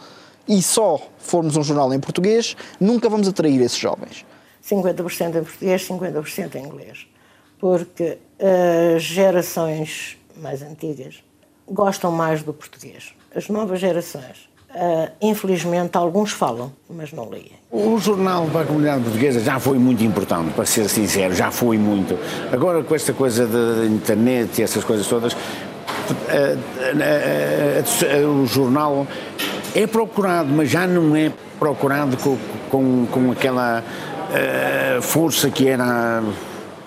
e 0.47 0.63
só 0.63 1.01
formos 1.19 1.57
um 1.57 1.63
jornal 1.63 1.93
em 1.93 2.01
português, 2.01 2.57
nunca 2.81 3.09
vamos 3.09 3.29
atrair 3.29 3.61
esses 3.61 3.79
jovens. 3.79 4.25
50% 4.65 5.37
em 5.37 5.45
português, 5.45 5.89
50% 5.89 6.55
em 6.55 6.65
inglês. 6.65 7.07
Porque 7.59 8.19
as 8.95 9.03
gerações 9.03 10.17
mais 10.37 10.63
antigas 10.63 11.23
gostam 11.67 12.13
mais 12.13 12.43
do 12.43 12.53
português. 12.53 13.13
As 13.35 13.49
novas 13.49 13.81
gerações, 13.81 14.48
uh, 14.75 15.11
infelizmente, 15.21 15.97
alguns 15.97 16.33
falam, 16.33 16.73
mas 16.89 17.13
não 17.13 17.29
leem. 17.29 17.53
O 17.71 17.99
jornal 17.99 18.47
para 18.47 18.63
a 18.63 18.65
comunidade 18.65 19.03
portuguesa 19.03 19.41
já 19.41 19.59
foi 19.61 19.79
muito 19.79 20.03
importante, 20.03 20.53
para 20.55 20.65
ser 20.65 20.89
sincero, 20.89 21.35
já 21.35 21.51
foi 21.51 21.77
muito. 21.77 22.19
Agora, 22.53 22.83
com 22.83 22.95
esta 22.95 23.13
coisa 23.13 23.47
da 23.47 23.85
internet 23.85 24.59
e 24.59 24.63
essas 24.63 24.85
coisas 24.85 25.07
todas, 25.07 25.37
o 28.27 28.47
jornal 28.47 29.07
é 29.75 29.87
procurado, 29.87 30.49
mas 30.49 30.71
já 30.71 30.87
não 30.87 31.15
é 31.15 31.31
procurado 31.59 32.17
com, 32.17 32.39
com, 32.71 33.07
com 33.07 33.33
aquela 33.33 33.83
uh, 33.83 35.03
força 35.03 35.51
que 35.51 35.69
era 35.69 36.23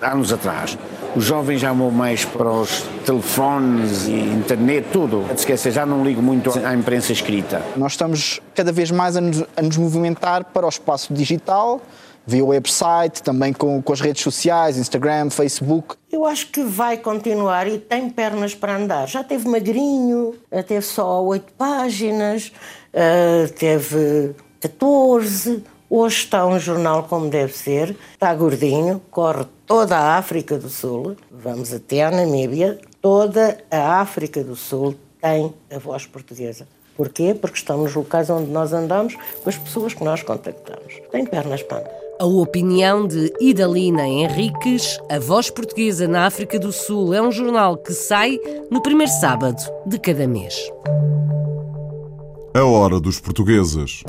há 0.01 0.11
anos 0.11 0.33
atrás. 0.33 0.77
Os 1.13 1.25
jovens 1.25 1.59
já 1.59 1.73
vão 1.73 1.91
mais 1.91 2.23
para 2.23 2.49
os 2.49 2.83
telefones 3.05 4.07
e 4.07 4.13
internet, 4.13 4.87
tudo. 4.93 5.25
Esqueça, 5.35 5.69
já 5.69 5.85
não 5.85 6.05
ligo 6.05 6.21
muito 6.21 6.49
à 6.65 6.73
imprensa 6.73 7.11
escrita. 7.11 7.61
Nós 7.75 7.93
estamos 7.93 8.39
cada 8.55 8.71
vez 8.71 8.91
mais 8.91 9.17
a 9.17 9.21
nos, 9.21 9.43
a 9.55 9.61
nos 9.61 9.75
movimentar 9.75 10.45
para 10.45 10.65
o 10.65 10.69
espaço 10.69 11.13
digital, 11.13 11.81
via 12.25 12.45
website, 12.45 13.21
também 13.21 13.51
com, 13.51 13.81
com 13.81 13.91
as 13.91 13.99
redes 13.99 14.23
sociais, 14.23 14.77
Instagram, 14.77 15.29
Facebook. 15.29 15.95
Eu 16.09 16.25
acho 16.25 16.47
que 16.47 16.63
vai 16.63 16.95
continuar 16.95 17.67
e 17.67 17.77
tem 17.77 18.09
pernas 18.09 18.55
para 18.55 18.77
andar. 18.77 19.05
Já 19.09 19.21
teve 19.21 19.49
magrinho, 19.49 20.33
teve 20.65 20.81
só 20.81 21.21
oito 21.25 21.51
páginas, 21.57 22.53
uh, 22.93 23.51
teve 23.53 24.33
14. 24.61 25.61
Hoje 25.89 26.15
está 26.15 26.45
um 26.45 26.57
jornal 26.57 27.03
como 27.03 27.29
deve 27.29 27.51
ser, 27.51 27.97
está 28.13 28.33
gordinho, 28.33 29.01
corre 29.11 29.43
toda 29.71 29.97
a 29.97 30.17
África 30.17 30.57
do 30.57 30.67
Sul, 30.67 31.15
vamos 31.31 31.73
até 31.73 32.03
a 32.03 32.11
Namíbia, 32.11 32.77
toda 33.01 33.57
a 33.71 34.01
África 34.01 34.43
do 34.43 34.53
Sul 34.53 34.95
tem 35.21 35.53
a 35.73 35.79
voz 35.79 36.05
portuguesa. 36.05 36.67
Porquê? 36.97 37.33
Porque 37.33 37.55
estão 37.55 37.77
nos 37.77 37.95
locais 37.95 38.29
onde 38.29 38.51
nós 38.51 38.73
andamos, 38.73 39.15
com 39.41 39.49
as 39.49 39.57
pessoas 39.57 39.93
que 39.93 40.03
nós 40.03 40.23
contactamos. 40.23 40.99
Tem 41.09 41.25
pernas 41.25 41.63
para 41.63 41.77
andar. 41.77 41.91
A 42.19 42.25
opinião 42.25 43.07
de 43.07 43.31
Idalina 43.39 44.05
Henriques, 44.05 44.99
a 45.09 45.19
voz 45.19 45.49
portuguesa 45.49 46.05
na 46.05 46.25
África 46.25 46.59
do 46.59 46.73
Sul, 46.73 47.13
é 47.13 47.21
um 47.21 47.31
jornal 47.31 47.77
que 47.77 47.93
sai 47.93 48.37
no 48.69 48.81
primeiro 48.81 49.13
sábado 49.21 49.63
de 49.85 49.97
cada 49.99 50.27
mês. 50.27 50.69
A 52.53 52.65
hora 52.65 52.99
dos 52.99 53.21
portugueses. 53.21 54.03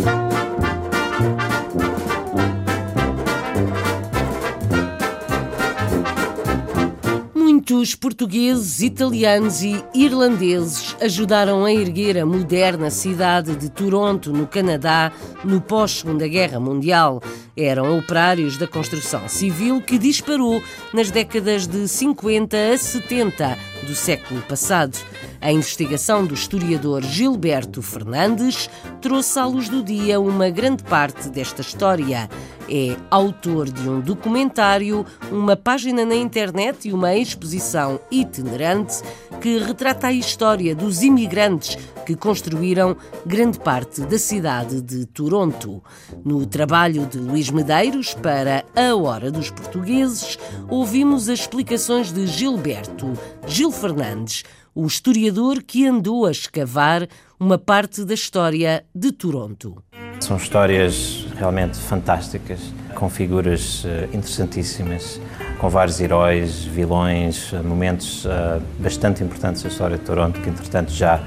Muitos 7.73 7.95
portugueses, 7.95 8.83
italianos 8.83 9.63
e 9.63 9.83
irlandeses 9.95 10.95
ajudaram 11.01 11.65
a 11.65 11.73
erguer 11.73 12.19
a 12.19 12.27
moderna 12.27 12.91
cidade 12.91 13.57
de 13.57 13.71
Toronto, 13.71 14.31
no 14.31 14.47
Canadá, 14.47 15.11
no 15.43 15.59
pós-Segunda 15.59 16.29
Guerra 16.29 16.61
Mundial. 16.61 17.23
Eram 17.57 17.99
operários 17.99 18.59
da 18.59 18.69
construção 18.69 19.27
civil 19.27 19.81
que 19.81 19.97
disparou 19.97 20.63
nas 20.93 21.11
décadas 21.11 21.67
de 21.67 21.89
50 21.89 22.57
a 22.75 22.77
70 22.77 23.59
do 23.85 23.95
século 23.95 24.43
passado. 24.43 24.99
A 25.43 25.51
investigação 25.51 26.25
do 26.25 26.35
historiador 26.35 27.03
Gilberto 27.03 27.83
Fernandes 27.83 28.71
trouxe 29.01 29.41
à 29.41 29.45
luz 29.45 29.69
do 29.69 29.83
dia 29.83 30.21
uma 30.21 30.49
grande 30.49 30.85
parte 30.85 31.29
desta 31.29 31.63
história. 31.63 32.31
É 32.71 32.97
autor 33.11 33.69
de 33.69 33.89
um 33.89 34.01
documentário, 34.01 35.05
uma 35.33 35.57
página 35.57 36.07
na 36.07 36.15
internet 36.15 36.89
e 36.89 36.93
uma 36.93 37.17
exposição 37.17 37.99
itinerante 38.09 39.03
que 39.41 39.59
retrata 39.59 40.07
a 40.07 40.13
história 40.13 40.77
dos 40.77 41.03
imigrantes 41.03 41.77
que 42.07 42.15
construíram 42.15 42.97
grande 43.27 43.59
parte 43.59 44.03
da 44.03 44.19
cidade 44.21 44.81
de 44.81 45.07
Toronto. 45.07 45.83
No 46.25 46.47
trabalho 46.47 47.05
de 47.05 47.19
Luís 47.19 47.51
Medeiros 47.51 48.15
para 48.15 48.65
A 48.77 48.95
Hora 48.95 49.29
dos 49.29 49.51
Portugueses, 49.51 50.39
ouvimos 50.69 51.29
as 51.29 51.41
explicações 51.41 52.13
de 52.13 52.29
Gilberto 52.29 53.13
Gil 53.45 53.73
Fernandes 53.73 54.45
o 54.75 54.87
historiador 54.87 55.63
que 55.63 55.87
andou 55.87 56.27
a 56.27 56.31
escavar 56.31 57.07
uma 57.39 57.59
parte 57.59 58.05
da 58.05 58.15
história 58.15 58.85
de 58.95 59.13
Toronto. 59.13 59.83
São 60.21 60.37
histórias 60.37 61.27
realmente 61.37 61.77
fantásticas, 61.79 62.61
com 62.95 63.11
figuras 63.11 63.85
eh, 63.85 64.09
interessantíssimas, 64.13 65.21
com 65.59 65.69
vários 65.69 66.01
heróis, 66.01 66.65
vilões, 66.65 67.53
eh, 67.53 67.61
momentos 67.61 68.25
uh, 68.25 68.63
bastante 68.79 69.23
importantes 69.25 69.63
da 69.63 69.69
história 69.69 69.99
de 69.99 70.05
Toronto 70.05 70.41
que, 70.41 70.49
entretanto, 70.49 70.93
já 70.93 71.21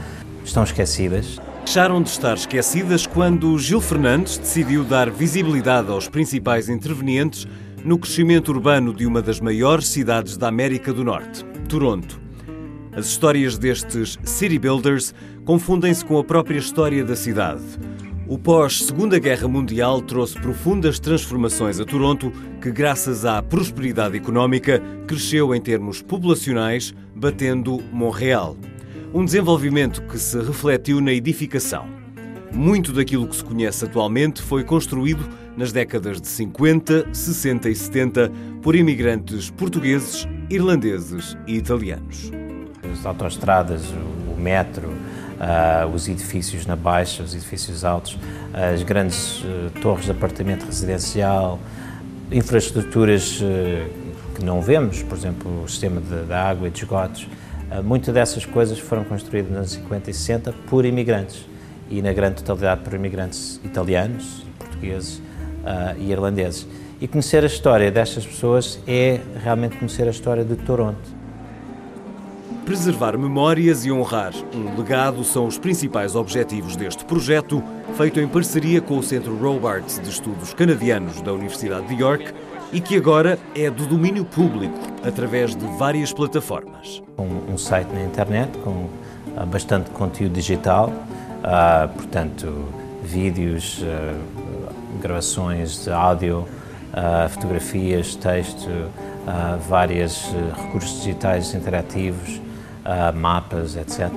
estão 0.43 0.63
esquecidas. 0.63 1.39
Deixaram 1.65 2.01
de 2.01 2.09
estar 2.09 2.35
esquecidas 2.35 3.05
quando 3.05 3.57
Gil 3.57 3.81
Fernandes 3.81 4.37
decidiu 4.37 4.83
dar 4.83 5.09
visibilidade 5.09 5.91
aos 5.91 6.07
principais 6.07 6.69
intervenientes 6.69 7.45
no 7.83 7.97
crescimento 7.97 8.49
urbano 8.49 8.93
de 8.93 9.05
uma 9.05 9.21
das 9.21 9.39
maiores 9.39 9.87
cidades 9.87 10.37
da 10.37 10.47
América 10.47 10.93
do 10.93 11.03
Norte, 11.03 11.43
Toronto. 11.67 12.24
As 12.95 13.07
histórias 13.07 13.57
destes 13.57 14.17
city 14.23 14.57
builders 14.57 15.13
confundem-se 15.43 16.03
com 16.05 16.17
a 16.17 16.23
própria 16.23 16.57
história 16.57 17.03
da 17.03 17.15
cidade. 17.15 17.61
O 18.25 18.39
pós-Segunda 18.39 19.19
Guerra 19.19 19.49
Mundial 19.49 20.01
trouxe 20.01 20.39
profundas 20.39 20.97
transformações 20.97 21.79
a 21.79 21.85
Toronto, 21.85 22.31
que, 22.61 22.71
graças 22.71 23.25
à 23.25 23.43
prosperidade 23.43 24.15
económica, 24.15 24.81
cresceu 25.05 25.53
em 25.53 25.59
termos 25.59 26.01
populacionais, 26.01 26.95
batendo 27.13 27.83
Montreal. 27.91 28.55
Um 29.13 29.25
desenvolvimento 29.25 30.01
que 30.03 30.17
se 30.17 30.39
refletiu 30.39 31.01
na 31.01 31.11
edificação. 31.11 31.85
Muito 32.51 32.93
daquilo 32.93 33.27
que 33.27 33.35
se 33.35 33.43
conhece 33.43 33.83
atualmente 33.83 34.41
foi 34.41 34.63
construído 34.63 35.27
nas 35.57 35.73
décadas 35.73 36.21
de 36.21 36.29
50, 36.29 37.13
60 37.13 37.69
e 37.69 37.75
70 37.75 38.31
por 38.61 38.73
imigrantes 38.73 39.51
portugueses, 39.51 40.25
irlandeses 40.49 41.37
e 41.45 41.55
italianos 41.57 42.31
as 42.99 43.05
autoestradas, 43.05 43.83
o 43.91 44.39
metro, 44.39 44.87
uh, 44.87 45.87
os 45.93 46.07
edifícios 46.07 46.65
na 46.65 46.75
baixa, 46.75 47.23
os 47.23 47.33
edifícios 47.33 47.83
altos, 47.83 48.17
as 48.53 48.83
grandes 48.83 49.41
uh, 49.41 49.71
torres 49.81 50.05
de 50.05 50.11
apartamento 50.11 50.65
residencial, 50.65 51.59
infraestruturas 52.31 53.39
uh, 53.41 54.33
que 54.35 54.43
não 54.43 54.61
vemos, 54.61 55.03
por 55.03 55.17
exemplo, 55.17 55.63
o 55.63 55.67
sistema 55.67 56.01
da 56.01 56.49
água 56.49 56.67
e 56.67 56.71
de 56.71 56.79
esgotos, 56.79 57.27
Muitas 57.83 58.13
dessas 58.13 58.45
coisas 58.45 58.77
foram 58.77 59.03
construídas 59.03 59.51
nos 59.51 59.71
50 59.71 60.11
e 60.11 60.13
60 60.13 60.53
por 60.69 60.85
imigrantes 60.85 61.45
e 61.89 61.99
na 62.01 62.13
grande 62.13 62.35
totalidade 62.35 62.81
por 62.81 62.93
imigrantes 62.93 63.59
italianos, 63.65 64.45
portugueses 64.57 65.21
e 65.97 66.11
irlandeses. 66.11 66.67
E 67.01 67.07
conhecer 67.07 67.43
a 67.43 67.47
história 67.47 67.91
destas 67.91 68.25
pessoas 68.25 68.79
é 68.87 69.19
realmente 69.43 69.77
conhecer 69.77 70.07
a 70.07 70.11
história 70.11 70.45
de 70.45 70.55
Toronto. 70.55 71.14
Preservar 72.65 73.15
memórias 73.15 73.85
e 73.85 73.91
honrar 73.91 74.33
um 74.55 74.75
legado 74.75 75.23
são 75.23 75.45
os 75.45 75.55
principais 75.55 76.15
objetivos 76.15 76.75
deste 76.75 77.05
projeto, 77.05 77.63
feito 77.95 78.19
em 78.19 78.27
parceria 78.27 78.81
com 78.81 78.97
o 78.97 79.03
Centro 79.03 79.37
Robarts 79.37 79.99
de 79.99 80.09
Estudos 80.09 80.51
Canadianos 80.51 81.21
da 81.21 81.31
Universidade 81.31 81.85
de 81.85 82.01
York 82.01 82.33
e 82.73 82.81
que 82.81 82.97
agora 82.97 83.37
é 83.53 83.69
do 83.69 83.85
domínio 83.85 84.25
público 84.25 84.79
através 85.07 85.55
de 85.55 85.63
várias 85.77 86.11
plataformas. 86.11 87.03
Um, 87.19 87.53
um 87.53 87.57
site 87.57 87.89
na 87.93 88.03
internet 88.03 88.57
com 88.57 88.71
uh, 88.71 89.45
bastante 89.45 89.91
conteúdo 89.91 90.33
digital, 90.33 90.89
uh, 90.89 91.87
portanto, 91.93 92.65
vídeos, 93.03 93.83
uh, 93.83 94.99
gravações 94.99 95.83
de 95.83 95.91
áudio, 95.91 96.47
fotografias, 97.29 98.15
texto, 98.15 98.69
vários 99.67 100.31
recursos 100.55 100.99
digitais 100.99 101.53
interativos, 101.53 102.39
mapas, 103.15 103.75
etc. 103.75 104.09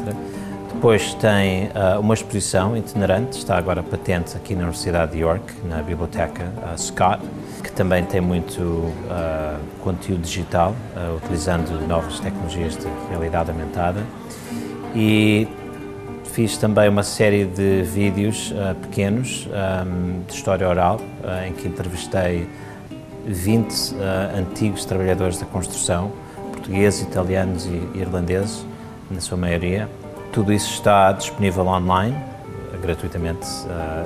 Depois 0.73 1.15
tem 1.15 1.71
uma 2.01 2.15
exposição 2.15 2.77
itinerante, 2.77 3.39
está 3.39 3.57
agora 3.57 3.83
patente 3.83 4.37
aqui 4.37 4.55
na 4.55 4.61
Universidade 4.61 5.13
de 5.13 5.19
York, 5.19 5.43
na 5.65 5.83
Biblioteca 5.83 6.53
Scott, 6.77 7.21
que 7.63 7.73
também 7.73 8.05
tem 8.05 8.21
muito 8.21 8.61
uh, 8.63 9.59
conteúdo 9.81 10.23
digital, 10.23 10.75
uh, 10.97 11.17
utilizando 11.17 11.87
novas 11.87 12.21
tecnologias 12.21 12.77
de 12.77 12.87
realidade 13.11 13.51
aumentada. 13.51 14.01
E 14.95 15.49
fiz 16.25 16.57
também 16.57 16.89
uma 16.89 17.03
série 17.03 17.45
de 17.45 17.83
vídeos 17.83 18.53
uh, 18.53 18.75
pequenos 18.77 19.49
um, 19.49 20.23
de 20.27 20.33
história 20.33 20.69
oral, 20.69 21.01
em 21.47 21.53
que 21.53 21.67
entrevistei 21.67 22.49
20 23.27 23.95
antigos 24.37 24.85
trabalhadores 24.85 25.39
da 25.39 25.47
construção, 25.47 26.13
portugueses, 26.69 27.01
italianos 27.01 27.67
e 27.67 27.99
irlandeses, 27.99 28.65
na 29.11 29.21
sua 29.21 29.39
maioria. 29.39 29.89
Tudo 30.33 30.53
isso 30.53 30.71
está 30.75 31.11
disponível 31.13 31.67
online, 31.67 32.15
gratuitamente 32.83 33.47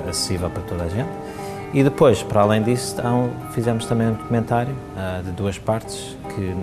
acessível 0.09 0.49
para 0.49 0.63
toda 0.63 0.83
a 0.85 0.87
gente. 0.87 1.09
E 1.73 1.83
depois, 1.83 2.23
para 2.23 2.41
além 2.41 2.63
disso, 2.63 2.95
fizemos 3.51 3.85
também 3.85 4.07
um 4.07 4.13
documentário 4.13 4.73
uh, 4.95 5.23
de 5.23 5.31
duas 5.31 5.57
partes, 5.57 6.15
que 6.33 6.55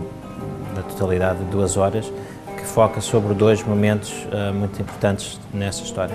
na 0.74 0.82
totalidade 0.82 1.40
de 1.40 1.44
duas 1.46 1.76
horas, 1.76 2.10
que 2.56 2.64
foca 2.64 3.00
sobre 3.00 3.34
dois 3.34 3.62
momentos 3.62 4.12
uh, 4.26 4.54
muito 4.54 4.80
importantes 4.80 5.38
nessa 5.52 5.82
história. 5.82 6.14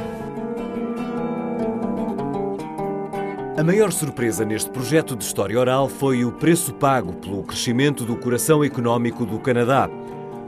A 3.57 3.63
maior 3.63 3.89
surpresa 3.93 4.43
neste 4.43 4.69
projeto 4.69 5.15
de 5.15 5.23
história 5.23 5.57
oral 5.57 5.87
foi 5.87 6.25
o 6.25 6.31
preço 6.33 6.73
pago 6.73 7.13
pelo 7.13 7.41
crescimento 7.41 8.03
do 8.03 8.17
coração 8.17 8.61
económico 8.61 9.25
do 9.25 9.39
Canadá. 9.39 9.89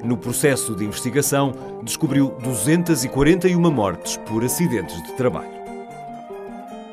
No 0.03 0.17
processo 0.17 0.75
de 0.75 0.83
investigação, 0.83 1.53
descobriu 1.83 2.35
241 2.43 3.71
mortes 3.71 4.17
por 4.17 4.43
acidentes 4.43 5.01
de 5.03 5.13
trabalho. 5.13 5.49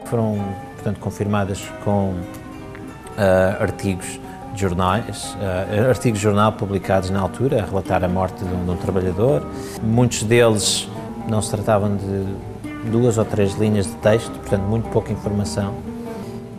Foram 0.04 0.38
portanto, 0.74 1.00
confirmadas 1.00 1.60
com 1.82 2.10
uh, 2.10 3.60
artigos 3.60 4.20
de 4.54 4.60
jornais, 4.60 5.34
uh, 5.34 5.88
artigos 5.88 6.20
de 6.20 6.22
jornal 6.22 6.52
publicados 6.52 7.10
na 7.10 7.18
altura, 7.18 7.60
a 7.60 7.66
relatar 7.66 8.04
a 8.04 8.08
morte 8.08 8.44
de 8.44 8.54
um, 8.54 8.64
de 8.64 8.70
um, 8.70 8.76
trabalhador. 8.76 9.44
Muitos 9.82 10.22
deles 10.22 10.88
não 11.28 11.42
se 11.42 11.50
tratavam 11.50 11.96
de 11.96 12.88
duas 12.88 13.18
ou 13.18 13.24
três 13.24 13.54
linhas 13.54 13.86
de 13.86 13.96
texto, 13.96 14.30
portanto, 14.30 14.62
muito 14.62 14.88
pouca 14.90 15.12
informação. 15.12 15.74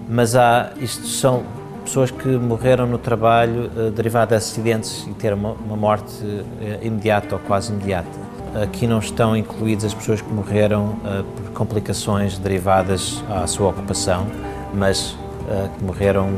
Mas 0.08 0.36
há, 0.36 0.72
isto 0.78 1.08
são 1.08 1.44
pessoas 1.84 2.12
que 2.12 2.28
morreram 2.28 2.88
no 2.88 2.98
trabalho 2.98 3.72
uh, 3.76 3.92
derivado 3.92 4.30
de 4.30 4.36
acidentes 4.36 5.06
e 5.08 5.14
ter 5.14 5.34
uma, 5.34 5.52
uma 5.52 5.76
morte 5.76 6.14
imediata 6.82 7.36
ou 7.36 7.42
quase 7.42 7.72
imediata. 7.72 8.26
Aqui 8.62 8.88
não 8.88 9.00
estão 9.00 9.36
incluídas 9.36 9.86
as 9.86 9.94
pessoas 9.94 10.22
que 10.22 10.32
morreram 10.32 10.92
uh, 11.04 11.24
por 11.24 11.52
complicações 11.52 12.38
derivadas 12.38 13.22
à 13.30 13.46
sua 13.46 13.70
ocupação, 13.70 14.26
mas 14.74 15.12
uh, 15.12 15.70
que 15.78 15.84
morreram 15.84 16.30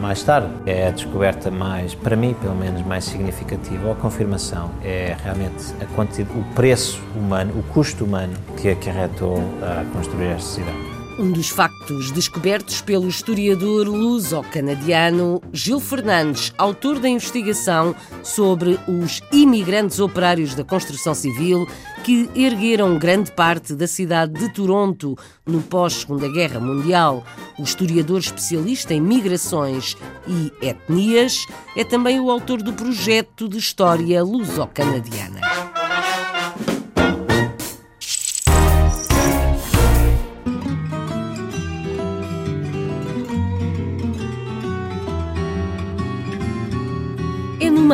mais 0.00 0.22
tarde. 0.22 0.48
É 0.64 0.88
a 0.88 0.90
descoberta 0.90 1.50
mais, 1.50 1.94
para 1.94 2.16
mim, 2.16 2.34
pelo 2.40 2.54
menos, 2.54 2.80
mais 2.86 3.04
significativa, 3.04 3.86
ou 3.86 3.92
a 3.92 3.96
confirmação, 3.96 4.70
é 4.82 5.14
realmente 5.22 5.74
a 5.80 5.84
quantidade, 5.94 6.38
o 6.38 6.44
preço 6.54 7.02
humano, 7.14 7.52
o 7.58 7.62
custo 7.64 8.04
humano 8.04 8.32
que 8.56 8.70
acarretou 8.70 9.36
a 9.62 9.84
construir 9.92 10.28
esta 10.28 10.60
cidade. 10.60 10.85
Um 11.18 11.32
dos 11.32 11.48
factos 11.48 12.10
descobertos 12.10 12.82
pelo 12.82 13.08
historiador 13.08 13.88
luso-canadiano 13.88 15.40
Gil 15.50 15.80
Fernandes, 15.80 16.52
autor 16.58 16.98
da 16.98 17.08
investigação 17.08 17.96
sobre 18.22 18.78
os 18.86 19.22
imigrantes 19.32 19.98
operários 19.98 20.54
da 20.54 20.62
construção 20.62 21.14
civil 21.14 21.66
que 22.04 22.28
ergueram 22.34 22.98
grande 22.98 23.32
parte 23.32 23.74
da 23.74 23.86
cidade 23.86 24.34
de 24.34 24.52
Toronto 24.52 25.16
no 25.46 25.62
pós-Segunda 25.62 26.28
Guerra 26.28 26.60
Mundial. 26.60 27.24
O 27.58 27.62
historiador 27.62 28.20
especialista 28.20 28.92
em 28.92 29.00
migrações 29.00 29.96
e 30.28 30.52
etnias 30.60 31.46
é 31.74 31.82
também 31.82 32.20
o 32.20 32.30
autor 32.30 32.60
do 32.60 32.74
projeto 32.74 33.48
de 33.48 33.56
história 33.56 34.22
luso-canadiana. 34.22 35.40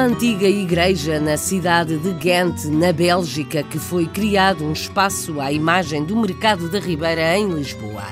Antiga 0.05 0.49
igreja 0.49 1.21
na 1.21 1.37
cidade 1.37 1.97
de 1.97 2.13
Ghent, 2.15 2.65
na 2.65 2.93
Bélgica, 2.93 3.63
que 3.63 3.79
foi 3.79 4.07
criado 4.07 4.65
um 4.65 4.73
espaço 4.73 5.41
à 5.41 5.53
imagem 5.53 6.05
do 6.05 6.17
Mercado 6.17 6.69
da 6.69 6.81
Ribeira 6.81 7.39
em 7.39 7.49
Lisboa. 7.49 8.03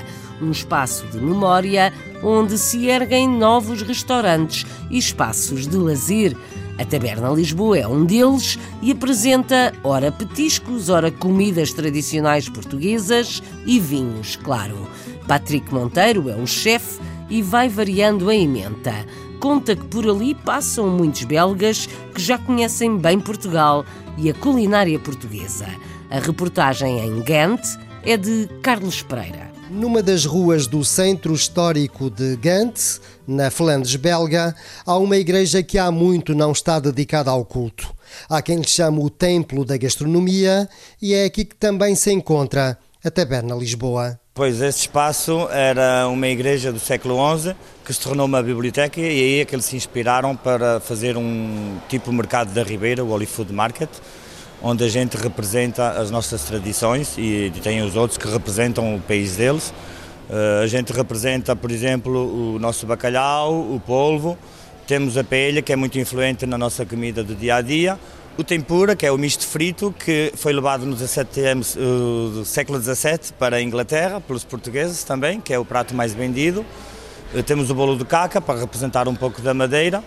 Um 0.40 0.52
espaço 0.52 1.04
de 1.08 1.18
memória 1.18 1.92
onde 2.22 2.56
se 2.58 2.86
erguem 2.86 3.28
novos 3.28 3.82
restaurantes 3.82 4.64
e 4.88 4.98
espaços 4.98 5.66
de 5.66 5.76
lazer. 5.76 6.36
A 6.78 6.84
Taberna 6.84 7.28
Lisboa 7.30 7.78
é 7.78 7.88
um 7.88 8.04
deles 8.04 8.56
e 8.80 8.92
apresenta 8.92 9.72
ora 9.82 10.12
petiscos, 10.12 10.88
ora 10.88 11.10
comidas 11.10 11.72
tradicionais 11.72 12.48
portuguesas 12.48 13.42
e 13.66 13.80
vinhos, 13.80 14.36
claro. 14.36 14.88
Patrick 15.26 15.74
Monteiro 15.74 16.30
é 16.30 16.36
o 16.36 16.46
chefe 16.46 17.00
e 17.28 17.42
vai 17.42 17.68
variando 17.68 18.28
a 18.28 18.34
emenda 18.34 18.94
conta 19.40 19.74
que 19.74 19.86
por 19.86 20.06
ali 20.06 20.34
passam 20.34 20.86
muitos 20.86 21.24
belgas 21.24 21.88
que 22.14 22.20
já 22.20 22.36
conhecem 22.36 22.98
bem 22.98 23.18
Portugal 23.18 23.86
e 24.18 24.28
a 24.28 24.34
culinária 24.34 24.98
portuguesa. 24.98 25.66
A 26.10 26.18
reportagem 26.18 27.00
em 27.00 27.22
Ghent 27.22 27.62
é 28.04 28.18
de 28.18 28.48
Carlos 28.62 29.02
Pereira. 29.02 29.50
Numa 29.70 30.02
das 30.02 30.26
ruas 30.26 30.66
do 30.66 30.84
centro 30.84 31.32
histórico 31.32 32.10
de 32.10 32.36
Ghent, 32.36 33.00
na 33.26 33.50
Flandres 33.50 33.96
belga, 33.96 34.54
há 34.84 34.98
uma 34.98 35.16
igreja 35.16 35.62
que 35.62 35.78
há 35.78 35.90
muito 35.90 36.34
não 36.34 36.52
está 36.52 36.78
dedicada 36.78 37.30
ao 37.30 37.44
culto. 37.44 37.90
Há 38.28 38.42
quem 38.42 38.58
lhe 38.58 38.68
chame 38.68 38.98
o 38.98 39.08
Templo 39.08 39.64
da 39.64 39.78
Gastronomia 39.78 40.68
e 41.00 41.14
é 41.14 41.24
aqui 41.24 41.46
que 41.46 41.56
também 41.56 41.94
se 41.94 42.12
encontra 42.12 42.76
a 43.02 43.10
Taberna 43.10 43.54
Lisboa. 43.54 44.19
Pois 44.32 44.62
esse 44.62 44.82
espaço 44.82 45.48
era 45.50 46.06
uma 46.06 46.28
igreja 46.28 46.72
do 46.72 46.78
século 46.78 47.16
XI 47.36 47.54
que 47.84 47.92
se 47.92 48.00
tornou 48.00 48.26
uma 48.26 48.40
biblioteca 48.40 49.00
e 49.00 49.04
aí 49.04 49.40
é 49.40 49.44
que 49.44 49.56
eles 49.56 49.64
se 49.64 49.74
inspiraram 49.74 50.36
para 50.36 50.78
fazer 50.78 51.16
um 51.16 51.78
tipo 51.88 52.12
mercado 52.12 52.52
da 52.54 52.62
Ribeira, 52.62 53.02
o 53.02 53.10
Holy 53.10 53.26
Food 53.26 53.52
Market, 53.52 53.90
onde 54.62 54.84
a 54.84 54.88
gente 54.88 55.16
representa 55.16 55.90
as 55.90 56.12
nossas 56.12 56.44
tradições 56.44 57.18
e 57.18 57.52
tem 57.60 57.82
os 57.82 57.96
outros 57.96 58.16
que 58.16 58.28
representam 58.28 58.94
o 58.94 59.00
país 59.00 59.34
deles. 59.34 59.74
Uh, 60.30 60.62
a 60.62 60.66
gente 60.68 60.92
representa, 60.92 61.56
por 61.56 61.72
exemplo, 61.72 62.54
o 62.54 62.58
nosso 62.60 62.86
bacalhau, 62.86 63.52
o 63.52 63.82
polvo, 63.84 64.38
temos 64.86 65.18
a 65.18 65.24
paella, 65.24 65.60
que 65.60 65.72
é 65.72 65.76
muito 65.76 65.98
influente 65.98 66.46
na 66.46 66.56
nossa 66.56 66.86
comida 66.86 67.24
do 67.24 67.34
dia 67.34 67.56
a 67.56 67.60
dia, 67.60 67.98
o 68.36 68.44
tempura, 68.44 68.96
que 68.96 69.04
é 69.04 69.12
o 69.12 69.18
misto 69.18 69.46
frito, 69.46 69.94
que 69.98 70.32
foi 70.36 70.52
levado 70.52 70.86
no 70.86 70.94
17, 70.94 71.40
uh, 71.78 72.44
século 72.44 72.80
XVII 72.80 73.32
para 73.38 73.56
a 73.56 73.62
Inglaterra, 73.62 74.20
pelos 74.20 74.44
portugueses 74.44 75.04
também, 75.04 75.40
que 75.40 75.52
é 75.52 75.58
o 75.58 75.64
prato 75.64 75.94
mais 75.94 76.14
vendido. 76.14 76.64
Uh, 77.34 77.42
temos 77.42 77.70
o 77.70 77.74
bolo 77.74 77.96
de 77.96 78.04
caca, 78.04 78.40
para 78.40 78.58
representar 78.60 79.08
um 79.08 79.14
pouco 79.14 79.42
da 79.42 79.52
madeira. 79.52 80.02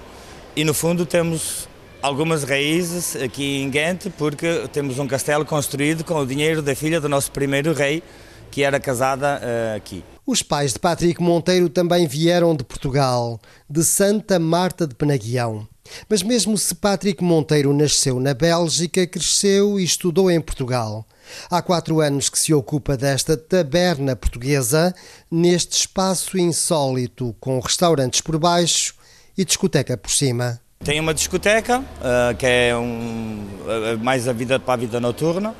E 0.56 0.64
no 0.64 0.74
fundo 0.74 1.06
temos 1.06 1.68
algumas 2.02 2.44
raízes 2.44 3.16
aqui 3.16 3.62
em 3.62 3.70
Ghent, 3.70 4.08
porque 4.18 4.68
temos 4.72 5.00
um 5.00 5.08
castelo 5.08 5.46
construído 5.46 6.04
com 6.04 6.16
o 6.16 6.26
dinheiro 6.26 6.62
da 6.62 6.76
filha 6.76 7.00
do 7.00 7.10
nosso 7.10 7.32
primeiro 7.32 7.74
rei, 7.74 8.02
que 8.50 8.64
era 8.64 8.80
casada 8.80 9.42
uh, 9.42 9.78
aqui. 9.78 10.04
Os 10.26 10.42
pais 10.42 10.74
de 10.74 10.80
Patrick 10.80 11.22
Monteiro 11.22 11.70
também 11.70 12.08
vieram 12.08 12.56
de 12.56 12.64
Portugal, 12.64 13.40
de 13.70 13.84
Santa 13.84 14.40
Marta 14.40 14.88
de 14.88 14.96
Penaguião. 14.96 15.68
Mas 16.10 16.24
mesmo 16.24 16.58
se 16.58 16.74
Patrick 16.76 17.24
Monteiro 17.24 17.74
nasceu 17.74 18.19
na 18.19 18.34
Bélgica, 18.34 19.06
cresceu 19.06 19.80
e 19.80 19.84
estudou 19.84 20.30
em 20.32 20.39
Portugal. 20.39 21.06
Há 21.50 21.62
quatro 21.62 22.00
anos 22.00 22.30
que 22.30 22.38
se 22.38 22.54
ocupa 22.54 22.98
desta 22.98 23.38
taberna 23.38 24.15
portuguesa, 24.15 24.93
neste 25.30 25.78
espaço 25.78 26.38
insólito, 26.38 27.36
com 27.39 27.60
restaurantes 27.60 28.22
por 28.22 28.38
baixo 28.38 28.96
e 29.38 29.46
discoteca 29.46 29.98
por 29.98 30.12
cima. 30.12 30.60
Tem 30.84 31.00
uma 31.00 31.13
discoteca, 31.13 31.80
uh, 31.80 32.36
que 32.38 32.46
é 32.46 32.76
um, 32.76 33.46
uh, 33.63 34.04
mais 34.04 34.28
a 34.28 34.34
vida 34.34 34.60
para 34.60 34.74
a 34.74 34.78
vida 34.78 35.00
noturna. 35.00 35.56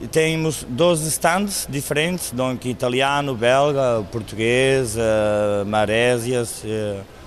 E 0.00 0.06
temos 0.06 0.64
12 0.68 1.08
stands 1.10 1.66
diferentes, 1.68 2.32
donc 2.32 2.68
italiano, 2.68 3.36
belga, 3.36 4.02
português, 4.10 4.96
uh, 4.96 5.64
marésias. 5.66 6.64
Uh, 6.64 7.21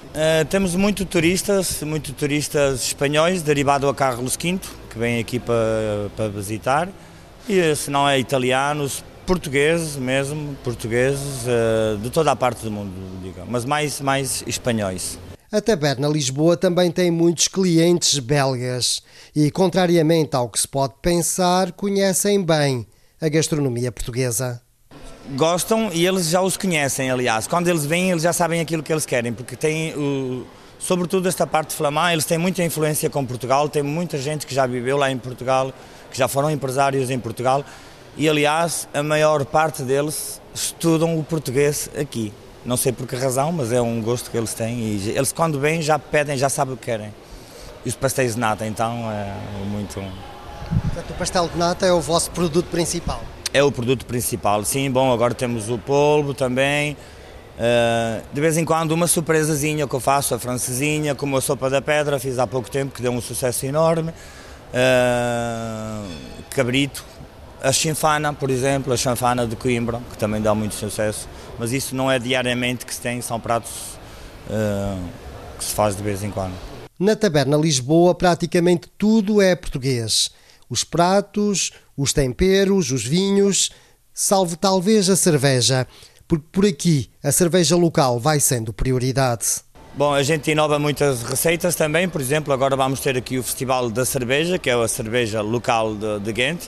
temos 0.50 0.76
muito 0.76 1.06
turistas, 1.06 1.82
muito 1.84 2.14
turistas 2.14 2.84
espanhóis, 2.84 3.42
derivado 3.42 3.88
a 3.90 3.94
Carlos 3.94 4.36
V, 4.36 4.60
que 4.90 4.98
vêm 4.98 5.20
aqui 5.20 5.40
para, 5.40 6.10
para 6.16 6.30
visitar. 6.30 6.90
E 7.48 7.76
se 7.76 7.92
não 7.92 8.08
é 8.08 8.18
italianos, 8.18 9.04
portugueses 9.26 9.96
mesmo, 9.96 10.56
portugueses 10.64 11.46
uh, 11.46 11.98
de 11.98 12.10
toda 12.10 12.32
a 12.32 12.36
parte 12.36 12.64
do 12.64 12.72
mundo, 12.72 12.94
digamos, 13.22 13.50
mas 13.50 13.66
mais, 13.66 14.02
mais 14.02 14.44
espanhóis. 14.48 15.20
A 15.52 15.62
Taberna 15.62 16.08
Lisboa 16.08 16.58
também 16.58 16.92
tem 16.92 17.10
muitos 17.10 17.48
clientes 17.48 18.20
belgas 18.20 19.02
e, 19.36 19.50
contrariamente 19.52 20.36
ao 20.36 20.50
que 20.50 20.60
se 20.60 20.68
pode 20.68 20.96
pensar, 21.02 21.72
conhecem 21.72 22.44
bem 22.44 22.86
a 23.22 23.30
gastronomia 23.30 23.92
portuguesa. 23.92 24.62
Gostam 25.32 25.90
e 25.92 26.06
eles 26.06 26.30
já 26.30 26.42
os 26.42 26.56
conhecem, 26.56 27.10
aliás. 27.10 27.48
Quando 27.48 27.68
eles 27.68 27.86
vêm, 27.86 28.12
eles 28.12 28.22
já 28.22 28.32
sabem 28.32 28.62
aquilo 28.62 28.84
que 28.84 28.94
eles 28.94 29.06
querem, 29.06 29.34
porque 29.34 29.56
tem 29.56 29.94
o, 29.96 30.46
sobretudo 30.78 31.28
esta 31.28 31.48
parte 31.48 31.74
Flamand, 31.74 32.12
eles 32.12 32.26
têm 32.26 32.38
muita 32.38 32.64
influência 32.64 33.10
com 33.10 33.26
Portugal, 33.26 33.68
tem 33.68 33.82
muita 33.82 34.20
gente 34.20 34.46
que 34.46 34.54
já 34.54 34.68
viveu 34.68 34.98
lá 34.98 35.10
em 35.10 35.18
Portugal, 35.18 35.74
que 36.12 36.18
já 36.18 36.28
foram 36.28 36.52
empresários 36.52 37.10
em 37.10 37.18
Portugal 37.18 37.66
e, 38.16 38.30
aliás, 38.30 38.88
a 38.94 39.02
maior 39.02 39.44
parte 39.46 39.82
deles 39.82 40.40
estudam 40.54 41.18
o 41.18 41.24
português 41.24 41.90
aqui. 42.00 42.32
Não 42.64 42.78
sei 42.78 42.92
por 42.92 43.08
que 43.08 43.16
razão, 43.16 43.52
mas 43.52 43.72
é 43.72 43.82
um 43.82 44.02
gosto 44.02 44.30
que 44.30 44.38
eles 44.38 44.54
têm 44.54 44.80
e 44.80 45.10
eles 45.10 45.34
quando 45.34 45.60
vêm 45.60 45.82
já 45.82 45.98
pedem, 45.98 46.38
já 46.38 46.50
sabem 46.50 46.76
o 46.76 46.78
que 46.78 46.86
querem. 46.86 47.14
E 47.84 47.90
os 47.90 47.96
pastéis 47.96 48.36
de 48.36 48.40
nata, 48.40 48.66
então, 48.66 49.12
é 49.12 49.34
muito... 49.66 49.96
Portanto, 50.82 51.12
o 51.12 51.14
pastel 51.14 51.48
de 51.48 51.58
nata 51.58 51.86
é 51.86 51.92
o 51.92 52.02
vosso 52.02 52.32
produto 52.32 52.68
principal? 52.68 53.22
É 53.56 53.64
o 53.64 53.72
produto 53.72 54.06
principal, 54.06 54.66
sim. 54.66 54.92
Bom, 54.92 55.14
agora 55.14 55.34
temos 55.34 55.70
o 55.70 55.78
polvo 55.78 56.34
também. 56.34 56.92
Uh, 57.56 58.22
de 58.34 58.42
vez 58.42 58.58
em 58.58 58.66
quando 58.66 58.92
uma 58.92 59.08
surpresazinha 59.08 59.88
que 59.88 59.96
eu 59.96 60.00
faço, 60.02 60.36
a 60.36 60.40
francesinha, 60.40 61.16
como 61.16 61.38
a 61.38 61.42
sopa 61.42 61.70
da 61.70 61.82
pedra, 61.82 62.20
fiz 62.20 62.38
há 62.38 62.46
pouco 62.46 62.70
tempo, 62.70 62.94
que 62.94 63.02
deu 63.02 63.14
um 63.14 63.22
sucesso 63.22 63.66
enorme. 63.66 64.12
Uh, 64.12 66.06
cabrito, 66.50 67.06
a 67.64 67.72
chinfana, 67.72 68.34
por 68.34 68.50
exemplo, 68.50 68.92
a 68.92 68.98
chanfana 68.98 69.48
de 69.48 69.56
Coimbra, 69.56 70.02
que 70.12 70.18
também 70.18 70.42
dá 70.42 70.54
muito 70.54 70.76
sucesso, 70.76 71.30
mas 71.58 71.72
isso 71.72 71.96
não 71.96 72.12
é 72.12 72.20
diariamente 72.20 72.86
que 72.86 72.94
se 72.94 73.00
tem, 73.00 73.22
são 73.22 73.40
pratos 73.40 73.98
uh, 74.50 75.02
que 75.58 75.64
se 75.64 75.74
faz 75.74 75.96
de 75.96 76.04
vez 76.04 76.26
em 76.26 76.30
quando. 76.30 76.56
Na 77.00 77.16
Taberna 77.16 77.56
Lisboa, 77.56 78.14
praticamente 78.14 78.90
tudo 78.98 79.42
é 79.42 79.56
português. 79.56 80.30
Os 80.70 80.84
pratos, 80.84 81.72
os 81.96 82.12
temperos, 82.14 82.92
os 82.92 83.04
vinhos, 83.04 83.72
salvo 84.14 84.56
talvez 84.56 85.10
a 85.10 85.16
cerveja, 85.16 85.88
porque 86.28 86.46
por 86.52 86.66
aqui 86.66 87.10
a 87.24 87.32
cerveja 87.32 87.76
local 87.76 88.20
vai 88.20 88.40
sendo 88.40 88.74
prioridade. 88.74 89.64
Bom, 89.98 90.14
a 90.14 90.24
gente 90.24 90.52
inova 90.52 90.78
muitas 90.78 91.24
receitas 91.24 91.74
também, 91.74 92.10
por 92.10 92.20
exemplo, 92.20 92.54
agora 92.54 92.76
vamos 92.76 93.00
ter 93.00 93.16
aqui 93.16 93.38
o 93.38 93.44
Festival 93.44 93.90
da 93.90 94.04
Cerveja, 94.04 94.60
que 94.60 94.70
é 94.70 94.74
a 94.74 94.88
cerveja 94.90 95.42
local 95.42 95.96
de, 95.96 96.20
de 96.20 96.34
Ghent, 96.34 96.64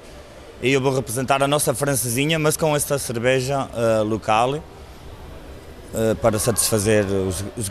e 0.62 0.72
eu 0.72 0.80
vou 0.80 0.96
representar 0.96 1.44
a 1.44 1.48
nossa 1.48 1.74
francesinha, 1.74 2.40
mas 2.40 2.56
com 2.56 2.74
esta 2.74 2.98
cerveja 2.98 3.68
uh, 3.68 4.04
local, 4.04 4.56
uh, 4.56 6.16
para 6.22 6.40
satisfazer 6.40 7.06
os, 7.06 7.44
os 7.58 7.70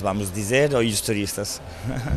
vamos 0.00 0.30
dizer, 0.32 0.72
ou 0.74 0.80
os 0.80 1.00
turistas. 1.00 1.60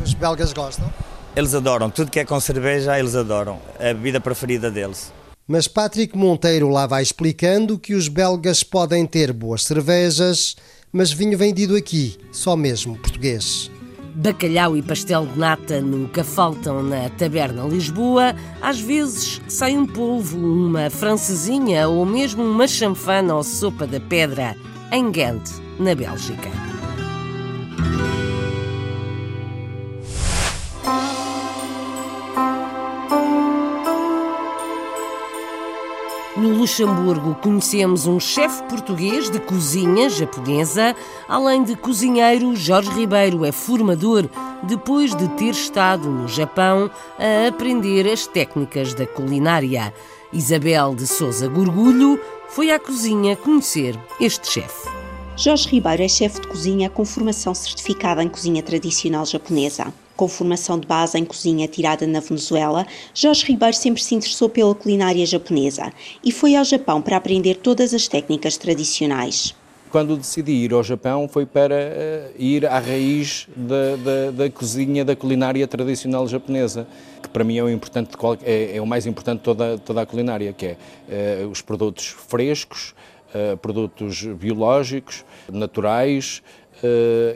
Os 0.04 0.14
belgas 0.14 0.52
gostam? 0.52 0.88
Eles 1.38 1.54
adoram, 1.54 1.88
tudo 1.88 2.10
que 2.10 2.18
é 2.18 2.24
com 2.24 2.40
cerveja, 2.40 2.98
eles 2.98 3.14
adoram, 3.14 3.60
é 3.78 3.90
a 3.90 3.94
bebida 3.94 4.20
preferida 4.20 4.72
deles. 4.72 5.12
Mas 5.46 5.68
Patrick 5.68 6.18
Monteiro 6.18 6.68
lá 6.68 6.84
vai 6.84 7.00
explicando 7.00 7.78
que 7.78 7.94
os 7.94 8.08
belgas 8.08 8.64
podem 8.64 9.06
ter 9.06 9.32
boas 9.32 9.62
cervejas, 9.62 10.56
mas 10.92 11.12
vinho 11.12 11.38
vendido 11.38 11.76
aqui, 11.76 12.18
só 12.32 12.56
mesmo 12.56 12.98
português. 12.98 13.70
Bacalhau 14.16 14.76
e 14.76 14.82
pastel 14.82 15.26
de 15.26 15.38
nata 15.38 15.80
nunca 15.80 16.24
faltam 16.24 16.82
na 16.82 17.08
Taberna 17.10 17.62
Lisboa. 17.68 18.34
Às 18.60 18.80
vezes 18.80 19.40
sai 19.46 19.76
um 19.76 19.86
polvo, 19.86 20.36
uma 20.38 20.90
francesinha 20.90 21.86
ou 21.86 22.04
mesmo 22.04 22.42
uma 22.42 22.66
chanfana 22.66 23.36
ou 23.36 23.44
sopa 23.44 23.86
da 23.86 24.00
pedra 24.00 24.56
em 24.90 25.08
Ghent, 25.12 25.48
na 25.78 25.94
Bélgica. 25.94 26.77
Luxemburgo 36.58 37.36
conhecemos 37.36 38.08
um 38.08 38.18
chefe 38.18 38.64
português 38.64 39.30
de 39.30 39.38
cozinha 39.38 40.10
japonesa, 40.10 40.92
além 41.28 41.62
de 41.62 41.76
cozinheiro, 41.76 42.56
Jorge 42.56 42.90
Ribeiro 42.90 43.44
é 43.44 43.52
formador 43.52 44.28
depois 44.64 45.14
de 45.14 45.28
ter 45.36 45.50
estado 45.50 46.10
no 46.10 46.26
Japão 46.26 46.90
a 47.16 47.46
aprender 47.46 48.10
as 48.10 48.26
técnicas 48.26 48.92
da 48.92 49.06
culinária. 49.06 49.94
Isabel 50.32 50.96
de 50.96 51.06
Souza 51.06 51.46
Gorgulho 51.46 52.20
foi 52.48 52.72
à 52.72 52.78
cozinha 52.80 53.36
conhecer 53.36 53.96
este 54.20 54.50
chefe. 54.50 54.88
Jorge 55.36 55.68
Ribeiro 55.68 56.02
é 56.02 56.08
chefe 56.08 56.40
de 56.40 56.48
cozinha 56.48 56.90
com 56.90 57.04
formação 57.04 57.54
certificada 57.54 58.20
em 58.20 58.28
cozinha 58.28 58.64
tradicional 58.64 59.24
japonesa. 59.24 59.94
Com 60.18 60.26
formação 60.26 60.80
de 60.80 60.84
base 60.84 61.16
em 61.16 61.24
cozinha 61.24 61.68
tirada 61.68 62.04
na 62.04 62.18
Venezuela, 62.18 62.84
Jorge 63.14 63.46
Ribeiro 63.46 63.76
sempre 63.76 64.02
se 64.02 64.16
interessou 64.16 64.48
pela 64.48 64.74
culinária 64.74 65.24
japonesa 65.24 65.92
e 66.24 66.32
foi 66.32 66.56
ao 66.56 66.64
Japão 66.64 67.00
para 67.00 67.16
aprender 67.16 67.54
todas 67.54 67.94
as 67.94 68.08
técnicas 68.08 68.56
tradicionais. 68.56 69.54
Quando 69.92 70.16
decidi 70.16 70.50
ir 70.50 70.72
ao 70.72 70.82
Japão 70.82 71.28
foi 71.28 71.46
para 71.46 71.76
uh, 71.76 72.34
ir 72.36 72.66
à 72.66 72.80
raiz 72.80 73.46
da, 73.54 73.94
da, 73.94 74.30
da, 74.32 74.50
cozinha, 74.50 75.04
da 75.04 75.14
culinária 75.14 75.64
tradicional 75.68 76.26
japonesa, 76.26 76.88
que 77.22 77.28
para 77.28 77.44
mim 77.44 77.58
é 77.58 77.62
o, 77.62 77.70
importante, 77.70 78.10
é, 78.42 78.76
é 78.76 78.82
o 78.82 78.86
mais 78.86 79.06
importante 79.06 79.38
de 79.38 79.44
toda, 79.44 79.78
toda 79.78 80.02
a 80.02 80.06
culinária, 80.06 80.52
que 80.52 80.76
é 81.08 81.44
uh, 81.44 81.48
os 81.48 81.62
produtos 81.62 82.08
frescos, 82.08 82.92
uh, 83.32 83.56
produtos 83.58 84.24
biológicos, 84.24 85.24
naturais, 85.48 86.42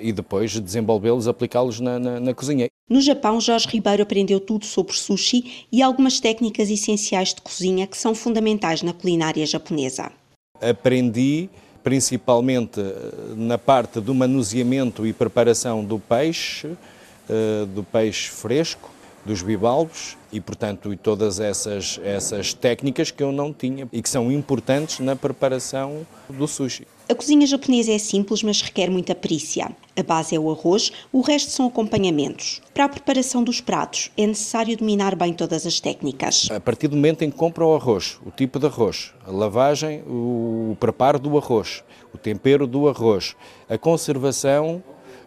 e 0.01 0.13
depois 0.13 0.59
desenvolvê-los, 0.59 1.27
aplicá-los 1.27 1.81
na, 1.81 1.99
na, 1.99 2.21
na, 2.21 2.35
cozinha. 2.35 2.69
No 2.89 3.01
Japão, 3.01 3.41
Jorge 3.41 3.69
Ribeiro 3.69 4.03
aprendeu 4.03 4.39
tudo 4.39 4.65
sobre 4.65 4.95
sushi 4.95 5.67
e 5.73 5.83
algumas 5.83 6.21
técnicas 6.21 6.71
essenciais 6.71 7.35
de 7.35 7.41
cozinha 7.41 7.87
que 7.87 7.97
são 7.97 8.15
fundamentais 8.15 8.83
na 8.83 8.93
culinária 8.93 9.45
japonesa. 9.47 10.13
Aprendi 10.61 11.49
principalmente 11.83 12.81
eh, 12.81 13.35
na 13.37 13.59
parte 13.59 14.01
do 14.01 14.15
manuseamento 14.15 15.07
e 15.07 15.13
preparação 15.13 15.85
do 15.85 15.99
peixe, 15.99 16.69
uh, 16.69 17.67
do 17.67 17.83
peixe 17.83 18.31
fresco, 18.31 18.91
dos 19.25 19.43
bivalves 19.43 20.17
e, 20.33 20.41
portanto, 20.41 20.93
e 20.93 20.97
todas 20.97 21.39
essas, 21.39 22.01
essas 22.03 22.53
técnicas 22.53 23.11
que 23.11 23.23
eu 23.23 23.31
não 23.31 23.53
tinha 23.53 23.89
e 23.93 24.03
que 24.03 24.09
são 24.09 24.33
importantes 24.33 24.99
na 24.99 25.15
preparação 25.15 26.07
do 26.29 26.49
sushi. 26.49 26.87
A 27.13 27.15
cozinha 27.15 27.47
japonesa 27.47 27.93
é 27.93 27.99
simples, 27.99 28.43
mas 28.43 28.63
requer 28.63 28.89
muita 28.89 29.15
perícia. 29.15 29.71
A 29.95 30.03
base 30.03 30.35
é 30.35 30.41
o 30.41 30.51
arroz, 30.51 30.91
o 31.13 31.21
resto 31.21 31.51
são 31.51 31.67
acompanhamentos. 31.67 32.63
Para 32.73 32.87
a 32.87 32.89
preparação 32.89 33.45
dos 33.45 33.61
pratos, 33.61 34.11
é 34.17 34.27
necessário 34.27 34.75
dominar 34.79 35.15
bem 35.15 35.35
todas 35.35 35.67
as 35.67 35.79
técnicas. 35.79 36.49
A 36.51 36.59
partir 36.59 36.89
do 36.89 36.97
momento 36.97 37.21
em 37.21 37.31
que 37.31 37.37
compra 37.37 37.67
o 37.67 37.75
arroz, 37.75 38.19
o 38.25 38.31
tipo 38.31 38.59
de 38.59 38.65
arroz, 38.65 39.13
a 39.27 39.31
lavagem, 39.31 40.03
o 40.07 40.75
preparo 40.81 41.19
do 41.19 41.37
arroz, 41.37 41.85
o 42.15 42.17
tempero 42.17 42.67
do 42.67 42.89
arroz, 42.89 43.37
a 43.69 43.77
conservação 43.77 44.83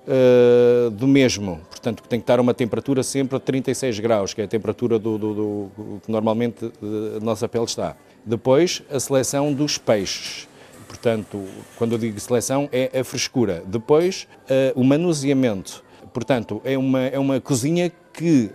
uh, 0.08 0.90
do 0.90 1.08
mesmo, 1.08 1.62
portanto 1.70 2.02
tem 2.10 2.20
que 2.20 2.24
estar 2.24 2.40
uma 2.40 2.56
temperatura 2.56 3.04
sempre 3.04 3.38
a 3.38 3.40
36 3.40 4.00
graus, 4.00 4.34
que 4.34 4.42
é 4.42 4.46
a 4.46 4.48
temperatura 4.48 4.98
do, 4.98 5.20
do, 5.20 5.34
do 5.36 6.02
que 6.04 6.12
normalmente 6.12 6.66
a 7.16 7.24
nossa 7.24 7.48
pele 7.48 7.66
está. 7.66 7.96
Depois, 8.26 8.82
a 8.90 9.00
seleção 9.00 9.54
dos 9.54 9.78
peixes 9.78 10.48
Portanto, 11.06 11.46
quando 11.78 11.92
eu 11.92 12.00
digo 12.00 12.20
seleção, 12.20 12.68
é 12.72 13.00
a 13.00 13.04
frescura. 13.04 13.64
Depois, 13.68 14.28
uh, 14.50 14.80
o 14.80 14.84
manuseamento. 14.84 15.84
Portanto, 16.12 16.60
é 16.66 16.76
uma, 16.76 17.02
é 17.02 17.20
uma 17.20 17.40
cozinha 17.40 17.92
que 18.12 18.50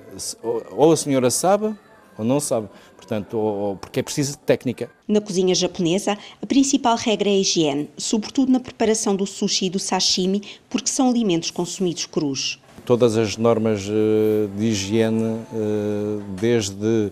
ou 0.72 0.90
a 0.90 0.96
senhora 0.96 1.30
sabe 1.30 1.72
ou 2.18 2.24
não 2.24 2.40
sabe. 2.40 2.68
Portanto, 2.96 3.38
ou, 3.38 3.76
porque 3.76 4.00
é 4.00 4.02
preciso 4.02 4.32
de 4.32 4.38
técnica. 4.38 4.90
Na 5.06 5.20
cozinha 5.20 5.54
japonesa, 5.54 6.18
a 6.42 6.46
principal 6.46 6.96
regra 6.96 7.28
é 7.28 7.34
a 7.34 7.36
higiene, 7.36 7.88
sobretudo 7.96 8.50
na 8.50 8.58
preparação 8.58 9.14
do 9.14 9.26
sushi 9.26 9.66
e 9.66 9.70
do 9.70 9.78
sashimi, 9.78 10.42
porque 10.68 10.90
são 10.90 11.08
alimentos 11.08 11.52
consumidos 11.52 12.06
crus. 12.06 12.58
todas 12.84 13.16
as 13.16 13.36
normas 13.36 13.82
de 13.82 14.66
higiene, 14.66 15.38
desde 16.40 17.06
eh, 17.06 17.10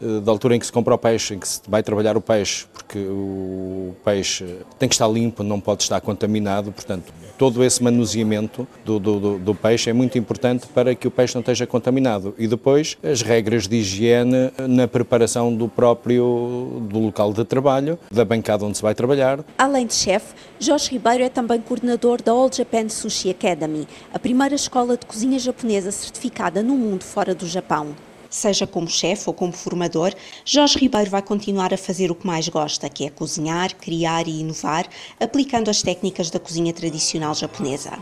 da 0.00 0.30
altura 0.30 0.56
em 0.56 0.58
que 0.58 0.66
se 0.66 0.72
compra 0.72 0.94
o 0.94 0.98
peixe, 0.98 1.34
em 1.34 1.38
que 1.38 1.48
se 1.48 1.60
vai 1.68 1.82
trabalhar 1.82 2.16
o 2.16 2.20
peixe, 2.20 2.66
porque 2.72 2.98
o 2.98 3.94
peixe 4.04 4.44
tem 4.78 4.88
que 4.88 4.94
estar 4.94 5.08
limpo, 5.08 5.42
não 5.42 5.60
pode 5.60 5.82
estar 5.82 6.00
contaminado, 6.00 6.72
portanto, 6.72 7.12
todo 7.36 7.62
esse 7.64 7.82
manuseamento 7.82 8.66
do, 8.84 8.98
do, 8.98 9.38
do, 9.38 9.54
peixe 9.54 9.90
é 9.90 9.92
muito 9.92 10.18
importante 10.18 10.66
para 10.68 10.94
que 10.94 11.06
o 11.06 11.10
peixe 11.10 11.34
não 11.34 11.40
esteja 11.40 11.66
contaminado. 11.66 12.34
E 12.38 12.46
depois, 12.46 12.96
as 13.02 13.22
regras 13.22 13.66
de 13.68 13.76
higiene 13.76 14.50
na 14.68 14.88
preparação 14.88 15.54
do 15.54 15.68
próprio 15.68 16.82
do 16.88 16.98
local 16.98 17.32
de 17.32 17.44
trabalho, 17.44 17.98
da 18.10 18.24
bancada 18.24 18.64
onde 18.64 18.76
se 18.76 18.82
vai 18.82 18.94
trabalhar. 18.94 19.44
Além 19.58 19.86
de 19.86 19.94
chefe, 19.94 20.34
Jorge 20.58 20.90
Ribeiro 20.90 21.24
é 21.24 21.28
também 21.28 21.60
coordenador 21.60 22.22
da 22.22 22.32
All 22.32 22.50
Japan 22.52 22.88
Sushi 22.88 23.30
Academy, 23.30 23.86
a 24.12 24.18
primeira 24.18 24.54
escola 24.54 24.96
de 24.96 25.06
cozinha 25.06 25.38
japonesa 25.38 25.90
certificada 25.90 26.62
no 26.62 26.74
mundo 26.74 27.04
fora 27.04 27.34
do 27.34 27.46
Japão. 27.46 27.94
Seja 28.36 28.66
como 28.66 28.86
chefe 28.86 29.30
ou 29.30 29.32
como 29.32 29.50
formador, 29.50 30.12
Jorge 30.44 30.78
Ribeiro 30.78 31.10
vai 31.10 31.22
continuar 31.22 31.72
a 31.72 31.78
fazer 31.78 32.10
o 32.10 32.14
que 32.14 32.26
mais 32.26 32.46
gosta, 32.46 32.86
que 32.86 33.06
é 33.06 33.08
cozinhar, 33.08 33.74
criar 33.74 34.28
e 34.28 34.40
inovar, 34.40 34.86
aplicando 35.18 35.70
as 35.70 35.80
técnicas 35.80 36.28
da 36.28 36.38
cozinha 36.38 36.70
tradicional 36.70 37.34
japonesa. 37.34 37.92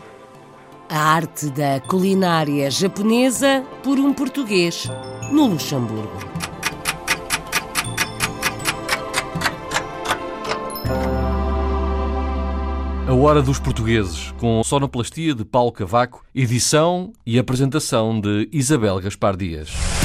A 0.89 0.99
arte 0.99 1.49
da 1.51 1.79
culinária 1.79 2.69
japonesa 2.69 3.63
por 3.81 3.97
um 3.97 4.13
português, 4.13 4.89
no 5.31 5.45
Luxemburgo. 5.45 6.19
A 13.07 13.13
Hora 13.13 13.41
dos 13.41 13.57
Portugueses, 13.57 14.33
com 14.37 14.61
sonoplastia 14.65 15.33
de 15.33 15.45
Paulo 15.45 15.71
Cavaco, 15.71 16.25
edição 16.35 17.13
e 17.25 17.39
apresentação 17.39 18.19
de 18.19 18.49
Isabel 18.51 18.99
Gaspar 18.99 19.37
Dias. 19.37 20.04